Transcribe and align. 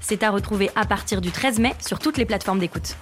C'est 0.00 0.22
à 0.22 0.30
retrouver 0.30 0.70
à 0.74 0.86
partir 0.86 1.20
du 1.20 1.30
13 1.30 1.58
mai 1.58 1.72
sur 1.86 1.98
toutes 1.98 2.16
les 2.16 2.26
plateformes 2.26 2.58
d'écoute. 2.58 2.96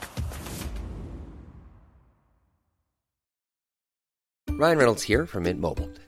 Ryan 4.58 4.76
Reynolds 4.76 5.08
here 5.08 5.24
from 5.24 5.44
Mint 5.44 5.60
Mobile. 5.60 5.88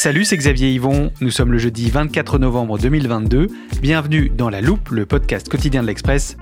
Salut, 0.00 0.24
c'est 0.24 0.36
Xavier 0.36 0.70
Yvon. 0.70 1.10
Nous 1.20 1.32
sommes 1.32 1.50
le 1.50 1.58
jeudi 1.58 1.90
24 1.90 2.38
novembre 2.38 2.78
2022. 2.78 3.48
Bienvenue 3.82 4.30
dans 4.30 4.48
La 4.48 4.60
Loupe, 4.60 4.90
le 4.90 5.06
podcast 5.06 5.48
quotidien 5.48 5.82
de 5.82 5.88
l'Express. 5.88 6.36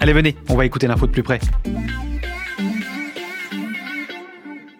Allez, 0.00 0.12
venez, 0.12 0.34
on 0.48 0.56
va 0.56 0.64
écouter 0.64 0.88
l'info 0.88 1.06
de 1.06 1.12
plus 1.12 1.22
près. 1.22 1.38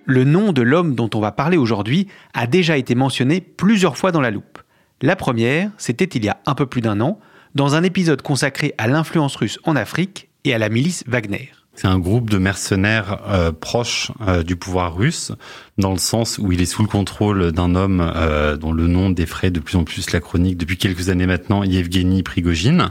Le 0.06 0.25
nom 0.25 0.53
de 0.53 0.61
l'homme 0.61 0.97
dont 0.97 1.09
on 1.14 1.20
va 1.20 1.31
parler 1.31 1.56
aujourd'hui 1.56 2.09
a 2.34 2.48
déjà 2.48 2.77
été 2.77 2.97
mentionné 2.97 3.41
plusieurs 3.41 3.97
fois 3.97 4.11
dans 4.11 4.20
La 4.20 4.33
Loupe. 4.33 4.59
La 5.00 5.15
première, 5.15 5.70
c'était 5.78 6.06
il 6.06 6.25
y 6.25 6.28
a 6.28 6.41
un 6.47 6.56
peu 6.56 6.67
plus 6.67 6.81
d'un 6.81 7.00
an, 7.00 7.20
dans 7.55 7.77
un 7.77 7.84
épisode 7.84 8.22
consacré 8.22 8.75
à 8.77 8.89
l'influence 8.89 9.37
russe 9.37 9.61
en 9.62 9.77
Afrique 9.77 10.31
et 10.42 10.53
à 10.53 10.59
la 10.59 10.69
milice 10.69 11.05
Wagner. 11.06 11.53
C'est 11.74 11.86
un 11.86 11.98
groupe 11.98 12.28
de 12.28 12.36
mercenaires 12.36 13.20
euh, 13.28 13.52
proches 13.52 14.10
euh, 14.26 14.42
du 14.42 14.56
pouvoir 14.56 14.94
russe, 14.96 15.32
dans 15.78 15.92
le 15.92 15.98
sens 15.98 16.38
où 16.38 16.52
il 16.52 16.60
est 16.60 16.66
sous 16.66 16.82
le 16.82 16.88
contrôle 16.88 17.52
d'un 17.52 17.74
homme 17.74 18.00
euh, 18.14 18.56
dont 18.56 18.72
le 18.72 18.86
nom 18.86 19.08
défraie 19.10 19.50
de 19.50 19.60
plus 19.60 19.76
en 19.76 19.84
plus 19.84 20.12
la 20.12 20.20
chronique 20.20 20.58
depuis 20.58 20.76
quelques 20.76 21.08
années 21.08 21.26
maintenant, 21.26 21.62
Yevgeny 21.62 22.22
Prigogine. 22.22 22.91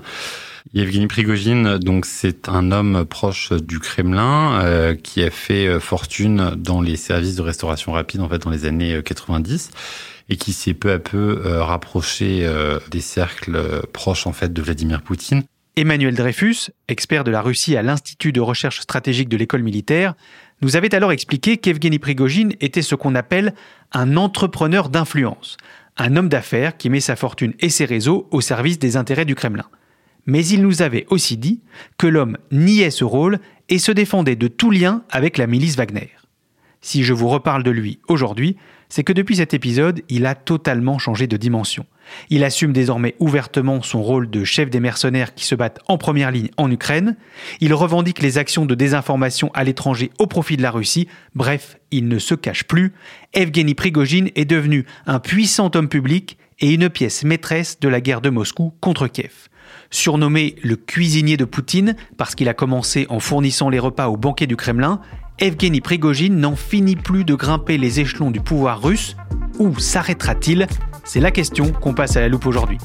Yevgeny 0.74 1.08
Prigogine, 1.08 1.78
donc 1.78 2.06
c'est 2.06 2.48
un 2.48 2.72
homme 2.72 3.06
proche 3.06 3.54
du 3.54 3.80
Kremlin 3.80 4.62
euh, 4.62 4.96
qui 4.96 5.24
a 5.24 5.32
fait 5.32 5.68
euh, 5.68 5.80
fortune 5.80 6.52
dans 6.58 6.82
les 6.82 6.96
services 6.96 7.36
de 7.36 7.42
restauration 7.42 7.92
rapide 7.92 8.22
en 8.22 8.30
fait 8.30 8.40
dans 8.40 8.52
les 8.52 8.66
années 8.66 8.94
euh, 8.94 9.02
90 9.02 9.72
et 10.30 10.38
qui 10.38 10.54
s'est 10.54 10.76
peu 10.76 10.92
à 10.92 11.00
peu 11.00 11.42
euh, 11.46 11.64
rapproché 11.64 12.46
euh, 12.46 12.80
des 12.92 13.02
cercles 13.02 13.56
euh, 13.56 13.82
proches 13.94 14.28
en 14.28 14.34
fait 14.34 14.54
de 14.54 14.62
Vladimir 14.62 15.02
Poutine. 15.02 15.44
Emmanuel 15.80 16.14
Dreyfus, 16.14 16.72
expert 16.90 17.24
de 17.24 17.32
la 17.32 17.42
Russie 17.42 17.78
à 17.78 17.82
l'Institut 17.82 18.34
de 18.34 18.42
recherche 18.42 18.82
stratégique 18.82 19.30
de 19.30 19.38
l'école 19.38 19.64
militaire, 19.64 20.14
nous 20.62 20.76
avait 20.76 20.94
alors 20.94 21.14
expliqué 21.14 21.56
qu'Evgeny 21.56 22.00
Prigogine 22.00 22.52
était 22.60 22.82
ce 22.82 22.96
qu'on 22.96 23.16
appelle 23.16 23.54
un 23.94 24.18
entrepreneur 24.18 24.90
d'influence, 24.90 25.56
un 25.96 26.18
homme 26.18 26.28
d'affaires 26.28 26.76
qui 26.76 26.90
met 26.90 27.00
sa 27.00 27.16
fortune 27.16 27.54
et 27.62 27.70
ses 27.70 27.86
réseaux 27.86 28.28
au 28.32 28.42
service 28.42 28.78
des 28.78 28.98
intérêts 28.98 29.24
du 29.24 29.36
Kremlin. 29.36 29.68
Mais 30.26 30.46
il 30.46 30.64
nous 30.64 30.82
avait 30.82 31.06
aussi 31.12 31.38
dit 31.38 31.62
que 31.98 32.08
l'homme 32.08 32.38
niait 32.52 32.92
ce 32.92 33.06
rôle 33.06 33.40
et 33.70 33.80
se 33.80 33.94
défendait 33.94 34.36
de 34.36 34.50
tout 34.50 34.72
lien 34.72 35.04
avec 35.10 35.38
la 35.38 35.48
milice 35.48 35.78
Wagner. 35.78 36.10
Si 36.82 37.06
je 37.06 37.14
vous 37.14 37.30
reparle 37.30 37.64
de 37.64 37.72
lui 37.72 38.00
aujourd'hui, 38.10 38.58
c'est 38.90 39.06
que 39.06 39.14
depuis 39.14 39.38
cet 39.38 39.54
épisode, 39.54 40.02
il 40.10 40.26
a 40.26 40.36
totalement 40.36 41.00
changé 41.00 41.26
de 41.26 41.38
dimension. 41.38 41.86
Il 42.30 42.44
assume 42.44 42.74
désormais 42.74 43.16
ouvertement 43.20 43.82
son 43.82 44.02
rôle 44.02 44.30
de 44.30 44.44
chef 44.44 44.70
des 44.70 44.80
mercenaires 44.80 45.34
qui 45.34 45.46
se 45.46 45.56
battent 45.56 45.80
en 45.88 45.98
première 45.98 46.32
ligne 46.32 46.50
en 46.58 46.70
Ukraine. 46.72 47.16
Il 47.60 47.74
revendique 47.74 48.22
les 48.22 48.38
actions 48.38 48.66
de 48.66 48.76
désinformation 48.76 49.52
à 49.54 49.64
l'étranger 49.64 50.12
au 50.20 50.28
profit 50.28 50.58
de 50.58 50.62
la 50.62 50.72
Russie. 50.72 51.08
Bref, 51.36 51.78
il 51.92 52.08
ne 52.08 52.20
se 52.20 52.36
cache 52.36 52.64
plus. 52.64 52.94
Evgeny 53.34 53.74
Prigogine 53.74 54.30
est 54.36 54.46
devenu 54.46 54.86
un 55.06 55.20
puissant 55.20 55.72
homme 55.76 55.90
public 55.90 56.38
et 56.60 56.74
une 56.74 56.90
pièce 56.90 57.24
maîtresse 57.24 57.80
de 57.80 57.88
la 57.88 58.02
guerre 58.02 58.22
de 58.22 58.30
Moscou 58.30 58.74
contre 58.82 59.08
Kiev. 59.08 59.48
Surnommé 59.92 60.56
le 60.62 60.76
cuisinier 60.76 61.38
de 61.38 61.46
Poutine 61.46 61.96
parce 62.18 62.36
qu'il 62.36 62.50
a 62.50 62.54
commencé 62.54 63.06
en 63.10 63.20
fournissant 63.20 63.70
les 63.70 63.80
repas 63.80 64.08
au 64.08 64.18
banquet 64.18 64.48
du 64.48 64.56
Kremlin, 64.56 65.02
Evgeny 65.40 65.80
Prigogine 65.80 66.36
n'en 66.36 66.56
finit 66.56 66.98
plus 66.98 67.24
de 67.24 67.34
grimper 67.34 67.78
les 67.78 68.00
échelons 68.02 68.30
du 68.30 68.42
pouvoir 68.42 68.82
russe. 68.84 69.16
Où 69.58 69.78
s'arrêtera-t-il? 69.80 70.68
C'est 71.04 71.20
la 71.20 71.32
question 71.32 71.72
qu'on 71.72 71.94
passe 71.94 72.16
à 72.18 72.22
la 72.22 72.28
loupe 72.28 72.46
aujourd'hui. 72.46 72.78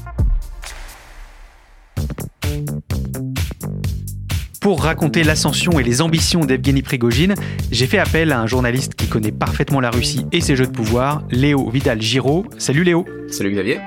Pour 4.61 4.81
raconter 4.81 5.23
l'ascension 5.23 5.79
et 5.79 5.83
les 5.83 6.01
ambitions 6.01 6.43
d'Evgeny 6.43 6.81
Prigogine, 6.81 7.35
j'ai 7.71 7.85
fait 7.85 7.99
appel 7.99 8.31
à 8.31 8.39
un 8.39 8.47
journaliste 8.47 8.95
qui 8.95 9.07
connaît 9.07 9.31
parfaitement 9.31 9.79
la 9.79 9.91
Russie 9.91 10.25
et 10.31 10.41
ses 10.41 10.55
jeux 10.55 10.65
de 10.65 10.71
pouvoir, 10.71 11.21
Léo 11.29 11.69
Vidal-Giraud. 11.69 12.47
Salut 12.57 12.83
Léo 12.83 13.05
Salut 13.29 13.51
Xavier. 13.51 13.79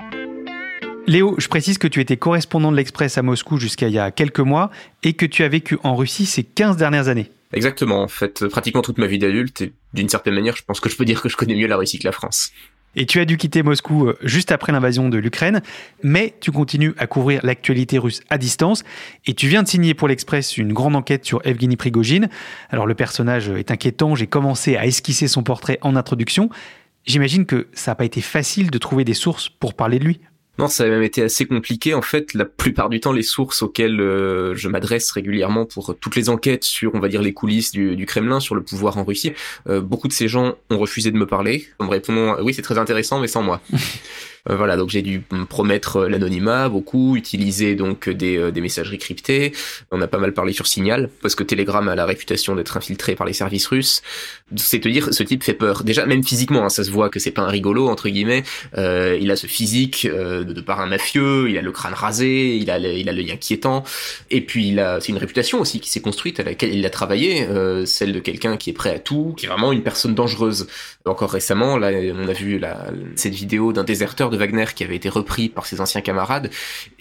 Léo, 1.09 1.35
je 1.39 1.49
précise 1.49 1.79
que 1.79 1.89
tu 1.89 2.01
étais 2.01 2.17
correspondant 2.17 2.71
de 2.71 2.77
l'Express 2.77 3.19
à 3.19 3.23
Moscou 3.23 3.57
jusqu'à 3.57 3.89
il 3.89 3.95
y 3.95 3.99
a 3.99 4.11
quelques 4.11 4.39
mois 4.39 4.71
et 5.03 5.15
que 5.15 5.27
tu 5.27 5.43
as 5.43 5.49
vécu 5.49 5.79
en 5.83 5.97
Russie 5.97 6.27
ces 6.27 6.45
15 6.45 6.77
dernières 6.77 7.09
années. 7.09 7.31
Exactement, 7.53 8.03
en 8.03 8.09
fait, 8.09 8.47
pratiquement 8.47 8.83
toute 8.83 8.99
ma 8.99 9.07
vie 9.07 9.19
d'adulte, 9.19 9.63
et 9.63 9.73
d'une 9.95 10.09
certaine 10.09 10.35
manière, 10.35 10.55
je 10.55 10.63
pense 10.63 10.81
que 10.81 10.91
je 10.91 10.97
peux 10.97 11.07
dire 11.07 11.23
que 11.23 11.29
je 11.29 11.37
connais 11.37 11.55
mieux 11.55 11.67
la 11.67 11.77
Russie 11.77 11.99
que 11.99 12.07
la 12.07 12.13
France. 12.13 12.53
Et 13.01 13.07
tu 13.07 13.21
as 13.21 13.25
dû 13.25 13.37
quitter 13.37 13.63
Moscou 13.63 14.09
euh, 14.09 14.19
juste 14.23 14.51
après 14.51 14.73
l'invasion 14.73 15.09
de 15.09 15.19
l'Ukraine, 15.19 15.63
mais 16.03 16.35
tu 16.41 16.51
continues 16.51 16.95
à 16.99 17.07
couvrir 17.07 17.41
l'actualité 17.45 17.97
russe 17.97 18.23
à 18.29 18.39
distance, 18.39 18.83
et 19.25 19.35
tu 19.35 19.47
viens 19.47 19.63
de 19.63 19.69
signer 19.69 19.95
pour 19.95 20.09
l'Express 20.09 20.59
une 20.59 20.73
grande 20.73 20.97
enquête 20.97 21.25
sur 21.25 21.41
Evgeny 21.47 21.77
Prigogine. 21.77 22.29
Alors 22.71 22.89
le 22.89 22.97
personnage 22.97 23.51
est 23.51 23.71
inquiétant, 23.71 24.17
j'ai 24.17 24.27
commencé 24.27 24.77
à 24.77 24.85
esquisser 24.85 25.29
son 25.29 25.45
portrait 25.45 25.79
en 25.83 25.95
introduction. 25.95 26.51
J'imagine 27.07 27.47
que 27.47 27.69
ça 27.73 27.93
n'a 27.93 27.95
pas 27.95 28.05
été 28.05 28.21
facile 28.21 28.69
de 28.69 28.79
trouver 28.79 29.05
des 29.05 29.15
sources 29.15 29.49
pour 29.49 29.75
parler 29.75 30.01
de 30.01 30.05
lui. 30.05 30.21
Non, 30.59 30.67
ça 30.67 30.85
a 30.85 30.89
même 30.89 31.03
été 31.03 31.23
assez 31.23 31.47
compliqué. 31.47 31.95
En 31.95 32.03
fait, 32.03 32.35
la 32.35 32.45
plupart 32.45 32.89
du 32.89 32.99
temps, 32.99 33.13
les 33.13 33.23
sources 33.23 33.63
auxquelles 33.63 34.01
euh, 34.01 34.55
je 34.57 34.69
m'adresse 34.69 35.11
régulièrement 35.13 35.67
pour 35.67 35.97
toutes 35.99 36.17
les 36.17 36.29
enquêtes 36.29 36.65
sur, 36.65 36.95
on 36.95 37.01
va 37.01 37.09
dire, 37.09 37.23
les 37.23 37.33
coulisses 37.33 37.71
du, 37.71 38.07
Kremlin, 38.07 38.41
sur 38.41 38.55
le 38.55 38.63
pouvoir 38.63 38.99
en 38.99 39.05
Russie, 39.05 39.33
euh, 39.69 39.81
beaucoup 39.81 40.09
de 40.09 40.13
ces 40.13 40.27
gens 40.27 40.57
ont 40.71 40.79
refusé 40.79 41.11
de 41.11 41.17
me 41.17 41.27
parler 41.27 41.67
en 41.79 41.85
me 41.85 41.91
répondant 41.91 42.37
oui, 42.43 42.55
c'est 42.55 42.63
très 42.63 42.79
intéressant, 42.79 43.21
mais 43.21 43.29
sans 43.29 43.43
moi. 43.43 43.61
Euh, 44.49 44.57
voilà, 44.57 44.77
donc 44.77 44.91
j'ai 44.91 45.03
dû 45.03 45.23
me 45.33 45.45
promettre 45.45 46.07
l'anonymat 46.07 46.69
beaucoup, 46.69 47.17
utiliser 47.17 47.75
donc 47.75 48.09
des, 48.09 48.37
euh, 48.37 48.51
des 48.51 48.61
messageries 48.61 48.99
cryptées. 48.99 49.53
On 49.91 50.01
a 50.01 50.07
pas 50.07 50.19
mal 50.19 50.33
parlé 50.33 50.53
sur 50.53 50.67
Signal 50.67 51.09
parce 51.23 51.35
que 51.35 51.43
Telegram 51.43 51.87
a 51.89 51.95
la 51.95 52.07
réputation 52.07 52.55
d'être 52.55 52.77
infiltré 52.77 53.15
par 53.15 53.27
les 53.27 53.33
services 53.33 53.67
russes. 53.67 54.03
C'est 54.57 54.81
te 54.81 54.89
dire, 54.89 55.13
ce 55.13 55.23
type 55.23 55.45
fait 55.45 55.55
peur. 55.55 55.85
Déjà, 55.85 56.07
même 56.07 56.25
physiquement, 56.25 56.65
hein, 56.65 56.69
ça 56.69 56.85
se 56.85 56.91
voit 56.91 57.11
que 57.11 57.19
c'est 57.19 57.31
pas 57.31 57.43
un 57.43 57.49
rigolo 57.49 57.89
entre 57.89 58.09
guillemets. 58.09 58.45
Euh, 58.77 59.19
il 59.21 59.31
a 59.31 59.37
ce 59.37 59.47
physique 59.47 60.07
euh, 60.07 60.45
de, 60.45 60.53
de 60.53 60.61
par 60.61 60.81
un 60.81 60.87
mafieux, 60.87 61.49
il 61.51 61.59
a 61.59 61.63
le 61.63 61.73
crâne 61.73 61.95
rasé, 61.95 62.57
il 62.57 62.71
a 62.71 62.79
le, 62.79 62.93
il 62.93 63.09
a 63.09 63.13
l'œil 63.13 63.33
inquiétant, 63.33 63.85
et 64.31 64.41
puis 64.41 64.69
il 64.69 64.81
a 64.81 65.01
c'est 65.01 65.11
une 65.11 65.19
réputation 65.19 65.61
aussi 65.61 65.81
qui 65.81 65.91
s'est 65.91 66.01
construite 66.01 66.41
à 66.41 66.43
laquelle 66.43 66.75
il 66.75 66.85
a 66.87 66.91
travaillé, 66.91 67.47
euh, 67.47 67.87
celle 67.87 68.13
de 68.13 68.21
quelqu'un 68.21 68.57
qui 68.57 68.71
est 68.71 68.75
prêt 68.75 68.95
à 68.95 68.99
tout, 68.99 69.35
qui 69.37 69.47
est 69.47 69.49
vraiment 69.49 69.73
une 69.73 69.83
personne 69.83 70.15
dangereuse. 70.15 70.67
Encore 71.09 71.31
récemment, 71.31 71.77
là, 71.79 71.91
on 72.15 72.29
a 72.29 72.33
vu 72.33 72.59
la, 72.59 72.87
cette 73.17 73.35
vidéo 73.35 73.73
d'un 73.73 73.85
déserteur 73.85 74.31
de 74.31 74.37
Wagner 74.37 74.67
qui 74.75 74.85
avait 74.85 74.97
été 74.97 75.09
repris 75.09 75.49
par 75.49 75.67
ses 75.67 75.81
anciens 75.81 76.01
camarades 76.01 76.51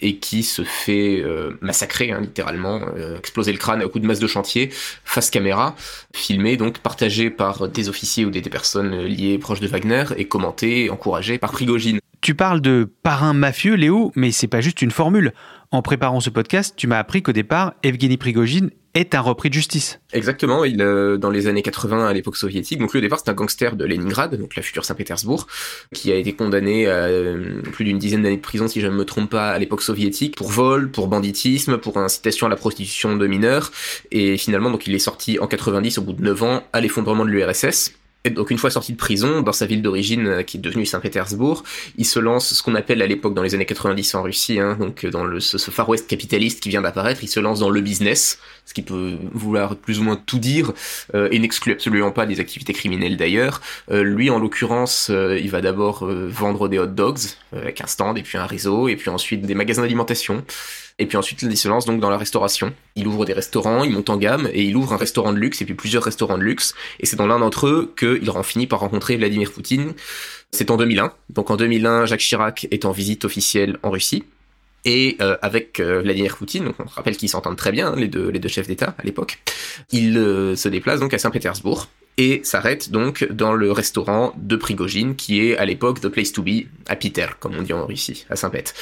et 0.00 0.16
qui 0.16 0.42
se 0.42 0.62
fait 0.62 1.20
euh, 1.20 1.58
massacrer, 1.60 2.10
hein, 2.12 2.20
littéralement, 2.20 2.80
euh, 2.96 3.18
exploser 3.18 3.52
le 3.52 3.58
crâne 3.58 3.82
à 3.82 3.88
coup 3.88 3.98
de 3.98 4.06
masse 4.06 4.20
de 4.20 4.26
chantier, 4.26 4.70
face 5.04 5.30
caméra, 5.30 5.76
filmé, 6.14 6.56
donc 6.56 6.78
partagé 6.78 7.30
par 7.30 7.68
des 7.68 7.88
officiers 7.88 8.24
ou 8.24 8.30
des, 8.30 8.40
des 8.40 8.50
personnes 8.50 9.02
liées 9.02 9.38
proches 9.38 9.60
de 9.60 9.68
Wagner 9.68 10.04
et 10.16 10.26
commenté, 10.26 10.90
encouragé 10.90 11.38
par 11.38 11.52
Prigogine. 11.52 12.00
Tu 12.28 12.34
parles 12.34 12.60
de 12.60 12.86
parrain 13.02 13.32
mafieux, 13.32 13.72
Léo, 13.72 14.12
mais 14.14 14.32
c'est 14.32 14.48
pas 14.48 14.60
juste 14.60 14.82
une 14.82 14.90
formule. 14.90 15.32
En 15.70 15.80
préparant 15.80 16.20
ce 16.20 16.28
podcast, 16.28 16.74
tu 16.76 16.86
m'as 16.86 16.98
appris 16.98 17.22
qu'au 17.22 17.32
départ, 17.32 17.72
Evgeny 17.82 18.18
Prigogine 18.18 18.68
est 18.92 19.14
un 19.14 19.22
repris 19.22 19.48
de 19.48 19.54
justice. 19.54 19.98
Exactement, 20.12 20.62
il 20.62 20.82
euh, 20.82 21.16
dans 21.16 21.30
les 21.30 21.46
années 21.46 21.62
80 21.62 22.06
à 22.06 22.12
l'époque 22.12 22.36
soviétique. 22.36 22.80
Donc 22.80 22.92
lui 22.92 22.98
au 22.98 23.00
départ 23.00 23.18
c'est 23.24 23.30
un 23.30 23.34
gangster 23.34 23.76
de 23.76 23.86
Leningrad, 23.86 24.34
donc 24.34 24.56
la 24.56 24.62
future 24.62 24.84
Saint-Pétersbourg, 24.84 25.46
qui 25.94 26.12
a 26.12 26.16
été 26.16 26.34
condamné 26.34 26.86
à 26.86 27.04
euh, 27.06 27.62
plus 27.62 27.86
d'une 27.86 27.98
dizaine 27.98 28.22
d'années 28.24 28.36
de 28.36 28.42
prison 28.42 28.68
si 28.68 28.82
je 28.82 28.88
ne 28.88 28.94
me 28.94 29.06
trompe 29.06 29.30
pas 29.30 29.52
à 29.52 29.58
l'époque 29.58 29.80
soviétique 29.80 30.36
pour 30.36 30.50
vol, 30.50 30.90
pour 30.90 31.08
banditisme, 31.08 31.78
pour 31.78 31.96
incitation 31.96 32.46
à 32.46 32.50
la 32.50 32.56
prostitution 32.56 33.16
de 33.16 33.26
mineurs 33.26 33.72
et 34.10 34.36
finalement 34.36 34.70
donc 34.70 34.86
il 34.86 34.94
est 34.94 34.98
sorti 34.98 35.38
en 35.38 35.46
90 35.46 35.96
au 35.96 36.02
bout 36.02 36.12
de 36.12 36.22
9 36.22 36.42
ans 36.42 36.62
à 36.74 36.82
l'effondrement 36.82 37.24
de 37.24 37.30
l'URSS 37.30 37.94
donc 38.30 38.50
une 38.50 38.58
fois 38.58 38.70
sorti 38.70 38.92
de 38.92 38.96
prison, 38.96 39.42
dans 39.42 39.52
sa 39.52 39.66
ville 39.66 39.82
d'origine 39.82 40.26
euh, 40.26 40.42
qui 40.42 40.56
est 40.56 40.60
devenue 40.60 40.84
Saint-Pétersbourg, 40.86 41.62
il 41.96 42.04
se 42.04 42.18
lance 42.18 42.52
ce 42.52 42.62
qu'on 42.62 42.74
appelle 42.74 43.00
à 43.00 43.06
l'époque 43.06 43.34
dans 43.34 43.42
les 43.42 43.54
années 43.54 43.66
90 43.66 44.14
en 44.16 44.22
Russie, 44.22 44.58
hein, 44.58 44.76
donc 44.78 45.04
euh, 45.04 45.10
dans 45.10 45.24
le, 45.24 45.40
ce, 45.40 45.56
Far 45.70 45.88
West 45.88 46.08
capitaliste 46.08 46.60
qui 46.60 46.68
vient 46.68 46.82
d'apparaître, 46.82 47.22
il 47.22 47.28
se 47.28 47.40
lance 47.40 47.60
dans 47.60 47.70
le 47.70 47.80
business, 47.80 48.38
ce 48.66 48.74
qui 48.74 48.82
peut 48.82 49.16
vouloir 49.32 49.76
plus 49.76 50.00
ou 50.00 50.02
moins 50.02 50.16
tout 50.16 50.38
dire, 50.38 50.72
euh, 51.14 51.28
et 51.30 51.38
n'exclut 51.38 51.72
absolument 51.72 52.10
pas 52.10 52.26
des 52.26 52.40
activités 52.40 52.72
criminelles 52.72 53.16
d'ailleurs. 53.16 53.60
lui 53.90 54.30
en 54.30 54.38
l'occurrence, 54.38 55.10
il 55.10 55.50
va 55.50 55.60
d'abord 55.60 56.04
vendre 56.04 56.68
des 56.68 56.78
hot 56.78 56.86
dogs 56.86 57.18
avec 57.52 57.80
un 57.80 57.86
stand 57.86 58.18
et 58.18 58.22
puis 58.22 58.38
un 58.38 58.46
réseau, 58.46 58.88
et 58.88 58.96
puis 58.96 59.10
ensuite 59.10 59.42
des 59.42 59.54
magasins 59.54 59.82
d'alimentation. 59.82 60.44
Et 60.98 61.06
puis 61.06 61.16
ensuite, 61.16 61.42
il 61.42 61.56
se 61.56 61.68
lance 61.68 61.84
donc 61.84 62.00
dans 62.00 62.10
la 62.10 62.16
restauration. 62.16 62.74
Il 62.96 63.06
ouvre 63.06 63.24
des 63.24 63.32
restaurants, 63.32 63.84
il 63.84 63.92
monte 63.92 64.10
en 64.10 64.16
gamme 64.16 64.48
et 64.52 64.64
il 64.64 64.76
ouvre 64.76 64.92
un 64.92 64.96
restaurant 64.96 65.32
de 65.32 65.38
luxe 65.38 65.62
et 65.62 65.64
puis 65.64 65.74
plusieurs 65.74 66.02
restaurants 66.02 66.38
de 66.38 66.42
luxe. 66.42 66.74
Et 66.98 67.06
c'est 67.06 67.16
dans 67.16 67.26
l'un 67.26 67.38
d'entre 67.38 67.68
eux 67.68 67.94
qu'il 67.96 68.28
en 68.30 68.42
finit 68.42 68.66
par 68.66 68.80
rencontrer 68.80 69.16
Vladimir 69.16 69.52
Poutine. 69.52 69.94
C'est 70.50 70.70
en 70.70 70.76
2001. 70.76 71.12
Donc 71.30 71.50
en 71.50 71.56
2001, 71.56 72.06
Jacques 72.06 72.20
Chirac 72.20 72.66
est 72.70 72.84
en 72.84 72.90
visite 72.90 73.24
officielle 73.24 73.78
en 73.82 73.90
Russie. 73.90 74.24
Et 74.84 75.16
euh, 75.20 75.36
avec 75.42 75.80
euh, 75.80 76.02
Vladimir 76.02 76.36
Poutine, 76.36 76.64
donc 76.64 76.76
on 76.78 76.84
rappelle 76.84 77.16
qu'ils 77.16 77.28
s'entendent 77.28 77.56
très 77.56 77.72
bien, 77.72 77.88
hein, 77.88 77.96
les 77.96 78.08
deux, 78.08 78.30
les 78.30 78.38
deux 78.38 78.48
chefs 78.48 78.68
d'État 78.68 78.94
à 78.96 79.02
l'époque, 79.02 79.40
il 79.90 80.16
euh, 80.16 80.54
se 80.54 80.68
déplace 80.68 81.00
donc 81.00 81.12
à 81.12 81.18
Saint-Pétersbourg 81.18 81.88
et 82.18 82.42
s'arrête 82.44 82.90
donc 82.90 83.26
dans 83.30 83.54
le 83.54 83.72
restaurant 83.72 84.34
de 84.36 84.56
Prigogine 84.56 85.16
qui 85.16 85.40
est 85.40 85.56
à 85.56 85.64
l'époque 85.64 86.00
The 86.00 86.08
Place 86.08 86.32
to 86.32 86.42
Be 86.42 86.66
à 86.86 86.96
Peter, 86.96 87.26
comme 87.40 87.54
on 87.56 87.62
dit 87.62 87.72
en 87.72 87.86
Russie, 87.86 88.26
à 88.28 88.36
Saint-Pét. 88.36 88.74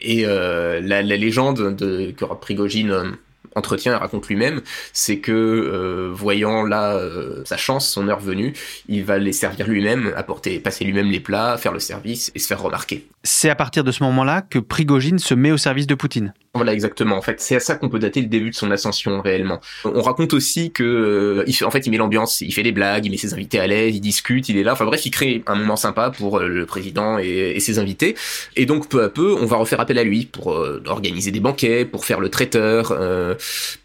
Et 0.00 0.24
la, 0.24 0.80
la, 0.80 1.16
légende 1.16 1.76
de, 1.76 2.12
que 2.12 2.24
Prigogine 2.40 3.16
entretient 3.54 3.92
et 3.92 3.96
raconte 3.96 4.28
lui-même, 4.28 4.60
c'est 4.92 5.18
que 5.18 5.32
euh, 5.32 6.10
voyant 6.12 6.64
là 6.64 6.94
euh, 6.94 7.42
sa 7.44 7.56
chance, 7.56 7.88
son 7.88 8.08
heure 8.08 8.20
venue, 8.20 8.52
il 8.88 9.04
va 9.04 9.18
les 9.18 9.32
servir 9.32 9.66
lui-même, 9.66 10.12
apporter, 10.16 10.58
passer 10.58 10.84
lui-même 10.84 11.10
les 11.10 11.20
plats, 11.20 11.56
faire 11.58 11.72
le 11.72 11.80
service 11.80 12.32
et 12.34 12.38
se 12.38 12.46
faire 12.46 12.62
remarquer. 12.62 13.06
C'est 13.22 13.50
à 13.50 13.54
partir 13.54 13.84
de 13.84 13.92
ce 13.92 14.02
moment-là 14.04 14.42
que 14.42 14.58
Prigogine 14.58 15.18
se 15.18 15.34
met 15.34 15.52
au 15.52 15.56
service 15.56 15.86
de 15.86 15.94
Poutine. 15.94 16.34
Voilà 16.56 16.72
exactement. 16.72 17.16
En 17.16 17.22
fait, 17.22 17.40
c'est 17.40 17.56
à 17.56 17.60
ça 17.60 17.74
qu'on 17.74 17.88
peut 17.88 17.98
dater 17.98 18.20
le 18.20 18.28
début 18.28 18.50
de 18.50 18.54
son 18.54 18.70
ascension 18.70 19.20
réellement. 19.20 19.60
On 19.84 20.02
raconte 20.02 20.34
aussi 20.34 20.70
que, 20.70 20.84
euh, 20.84 21.66
en 21.66 21.70
fait, 21.72 21.84
il 21.84 21.90
met 21.90 21.96
l'ambiance, 21.96 22.42
il 22.42 22.54
fait 22.54 22.62
des 22.62 22.70
blagues, 22.70 23.06
il 23.06 23.10
met 23.10 23.16
ses 23.16 23.34
invités 23.34 23.58
à 23.58 23.66
l'aise, 23.66 23.96
il 23.96 24.00
discute, 24.00 24.48
il 24.48 24.56
est 24.56 24.62
là. 24.62 24.74
Enfin 24.74 24.84
bref, 24.84 25.04
il 25.04 25.10
crée 25.10 25.42
un 25.48 25.56
moment 25.56 25.74
sympa 25.74 26.10
pour 26.10 26.38
euh, 26.38 26.46
le 26.46 26.64
président 26.64 27.18
et, 27.18 27.58
ses 27.58 27.80
invités. 27.80 28.14
Et 28.54 28.66
donc 28.66 28.88
peu 28.88 29.02
à 29.02 29.08
peu, 29.08 29.34
on 29.34 29.46
va 29.46 29.56
refaire 29.56 29.80
appel 29.80 29.98
à 29.98 30.04
lui 30.04 30.26
pour 30.26 30.52
euh, 30.52 30.80
organiser 30.86 31.32
des 31.32 31.40
banquets, 31.40 31.84
pour 31.84 32.04
faire 32.04 32.20
le 32.20 32.28
traiteur, 32.28 32.96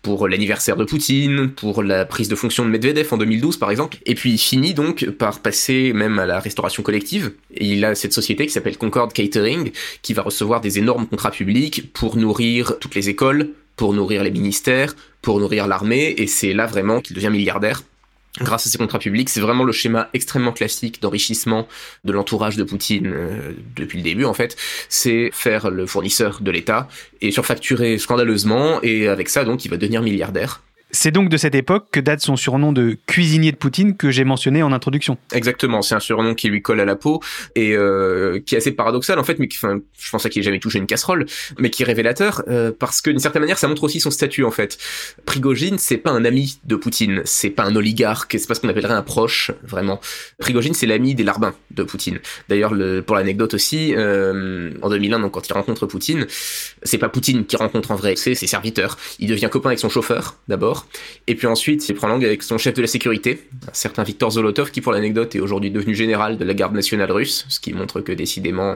pour 0.04 0.27
l'anniversaire 0.27 0.75
de 0.75 0.83
Poutine, 0.83 1.50
pour 1.50 1.81
la 1.81 2.06
prise 2.06 2.30
de 2.30 2.36
fonction 2.36 2.65
de 2.65 2.69
Medvedev 2.69 3.12
en 3.12 3.18
2012 3.18 3.57
par 3.57 3.72
exemple. 3.72 3.98
Et 4.06 4.13
puis 4.13 4.33
il 4.33 4.38
finit 4.38 4.75
donc 4.75 5.10
par 5.10 5.39
passer 5.39 5.92
même 5.94 6.19
à 6.19 6.27
la 6.27 6.39
restauration 6.39 6.83
collective. 6.83 7.31
Et 7.56 7.65
il 7.65 7.83
a 7.83 7.95
cette 7.95 8.13
société 8.13 8.45
qui 8.45 8.51
s'appelle 8.51 8.77
Concord 8.77 9.12
Catering, 9.12 9.72
qui 10.04 10.13
va 10.13 10.22
recevoir 10.22 10.62
des 10.62 10.77
énormes 10.77 11.07
contrats 11.07 11.31
publics 11.31 11.92
pour 11.94 12.15
nourrir 12.18 12.58
toutes 12.79 12.95
les 12.95 13.09
écoles, 13.09 13.50
pour 13.75 13.94
nourrir 13.94 14.23
les 14.23 14.31
ministères, 14.31 14.95
pour 15.21 15.39
nourrir 15.39 15.67
l'armée, 15.67 16.13
et 16.17 16.27
c'est 16.27 16.53
là 16.53 16.65
vraiment 16.65 17.01
qu'il 17.01 17.15
devient 17.15 17.29
milliardaire 17.29 17.81
grâce 18.41 18.67
à 18.67 18.69
ces 18.69 18.77
contrats 18.77 19.00
publics. 19.00 19.29
C'est 19.29 19.41
vraiment 19.41 19.63
le 19.63 19.71
schéma 19.71 20.09
extrêmement 20.13 20.51
classique 20.51 21.01
d'enrichissement 21.01 21.67
de 22.03 22.11
l'entourage 22.11 22.57
de 22.57 22.63
Poutine 22.63 23.07
euh, 23.07 23.53
depuis 23.75 23.97
le 23.97 24.03
début 24.03 24.25
en 24.25 24.33
fait. 24.33 24.56
C'est 24.88 25.29
faire 25.33 25.69
le 25.69 25.85
fournisseur 25.85 26.39
de 26.41 26.51
l'État 26.51 26.88
et 27.21 27.31
surfacturer 27.31 27.97
scandaleusement 27.97 28.79
et 28.83 29.07
avec 29.07 29.29
ça 29.29 29.45
donc 29.45 29.65
il 29.65 29.71
va 29.71 29.77
devenir 29.77 30.01
milliardaire. 30.01 30.62
C'est 30.91 31.12
donc 31.12 31.30
de 31.30 31.38
cette 31.38 31.53
époque 31.53 31.88
que 31.91 32.00
date 32.00 32.21
son 32.21 32.36
surnom 32.36 32.71
de 32.71 32.97
cuisinier 33.06 33.51
de 33.51 33.57
Poutine 33.57 33.95
que 33.95 34.09
j'ai 34.09 34.24
mentionné 34.24 34.63
en 34.63 34.71
introduction. 34.71 35.18
Exactement, 35.33 35.83
c'est 35.83 35.94
un 35.94 36.00
surnom 36.00 36.33
qui 36.33 36.50
lui 36.50 36.63
colle 36.63 36.80
à 36.80 36.86
la 36.86 36.95
peau 36.95 37.21
et 37.56 37.75
euh, 37.75 38.39
qui 38.44 38.56
est 38.56 38.57
assez 38.57 38.71
paradoxal 38.71 39.19
en 39.19 39.24
fait, 39.24 39.38
mais 39.38 39.47
qui, 39.47 39.57
enfin, 39.62 39.80
je 40.00 40.09
pense 40.09 40.27
qu'il 40.27 40.39
ait 40.39 40.44
jamais 40.44 40.59
touché 40.59 40.80
une 40.80 40.88
casserole, 40.88 41.27
mais 41.59 41.69
qui 41.69 41.83
est 41.83 41.86
révélateur 41.86 42.41
euh, 42.47 42.71
parce 42.77 43.01
que 43.01 43.12
d'une 43.12 43.19
certaine 43.19 43.41
manière, 43.41 43.59
ça 43.59 43.68
montre 43.68 43.83
aussi 43.83 44.00
son 44.00 44.09
statut 44.09 44.44
en 44.44 44.51
fait. 44.51 44.80
Prigogine, 45.25 45.77
c'est 45.77 45.97
pas 45.97 46.09
un 46.09 46.25
ami 46.25 46.59
de 46.65 46.75
Poutine, 46.75 47.21
c'est 47.24 47.51
pas 47.51 47.65
un 47.65 47.75
oligarque, 47.75 48.36
c'est 48.39 48.47
pas 48.47 48.56
ce 48.56 48.62
qu'on 48.62 48.69
appellerait 48.69 48.94
un 48.94 49.03
proche 49.03 49.51
vraiment. 49.62 50.01
Prigogine, 50.39 50.74
c'est 50.74 50.88
l'ami 50.88 51.13
des 51.13 51.24
larbins 51.24 51.53
de 51.69 51.83
Poutine. 51.83 52.19
D'ailleurs, 52.47 52.74
pour 53.06 53.15
l'anecdote 53.15 53.53
aussi, 53.53 53.94
euh, 53.95 54.71
en 54.81 54.89
2001, 54.89 55.19
donc 55.19 55.33
quand 55.33 55.47
il 55.47 55.53
rencontre 55.53 55.86
Poutine, 55.86 56.25
c'est 56.81 56.97
pas 56.97 57.09
Poutine 57.09 57.45
qui 57.45 57.57
rencontre 57.57 57.91
en 57.91 57.95
vrai, 57.95 58.15
c'est 58.15 58.33
ses 58.33 58.47
serviteurs. 58.47 58.97
Il 59.19 59.27
devient 59.27 59.50
copain 59.51 59.69
avec 59.69 59.80
son 59.80 59.89
chauffeur 59.89 60.36
d'abord 60.47 60.78
et 61.27 61.35
puis 61.35 61.47
ensuite, 61.47 61.87
il 61.89 61.95
prend 61.95 62.07
langue 62.07 62.25
avec 62.25 62.43
son 62.43 62.57
chef 62.57 62.73
de 62.73 62.81
la 62.81 62.87
sécurité, 62.87 63.43
un 63.67 63.73
certain 63.73 64.03
Viktor 64.03 64.31
Zolotov, 64.31 64.71
qui 64.71 64.81
pour 64.81 64.91
l'anecdote 64.91 65.35
est 65.35 65.39
aujourd'hui 65.39 65.71
devenu 65.71 65.95
général 65.95 66.37
de 66.37 66.45
la 66.45 66.53
garde 66.53 66.73
nationale 66.73 67.11
russe, 67.11 67.45
ce 67.49 67.59
qui 67.59 67.73
montre 67.73 68.01
que 68.01 68.11
décidément, 68.11 68.75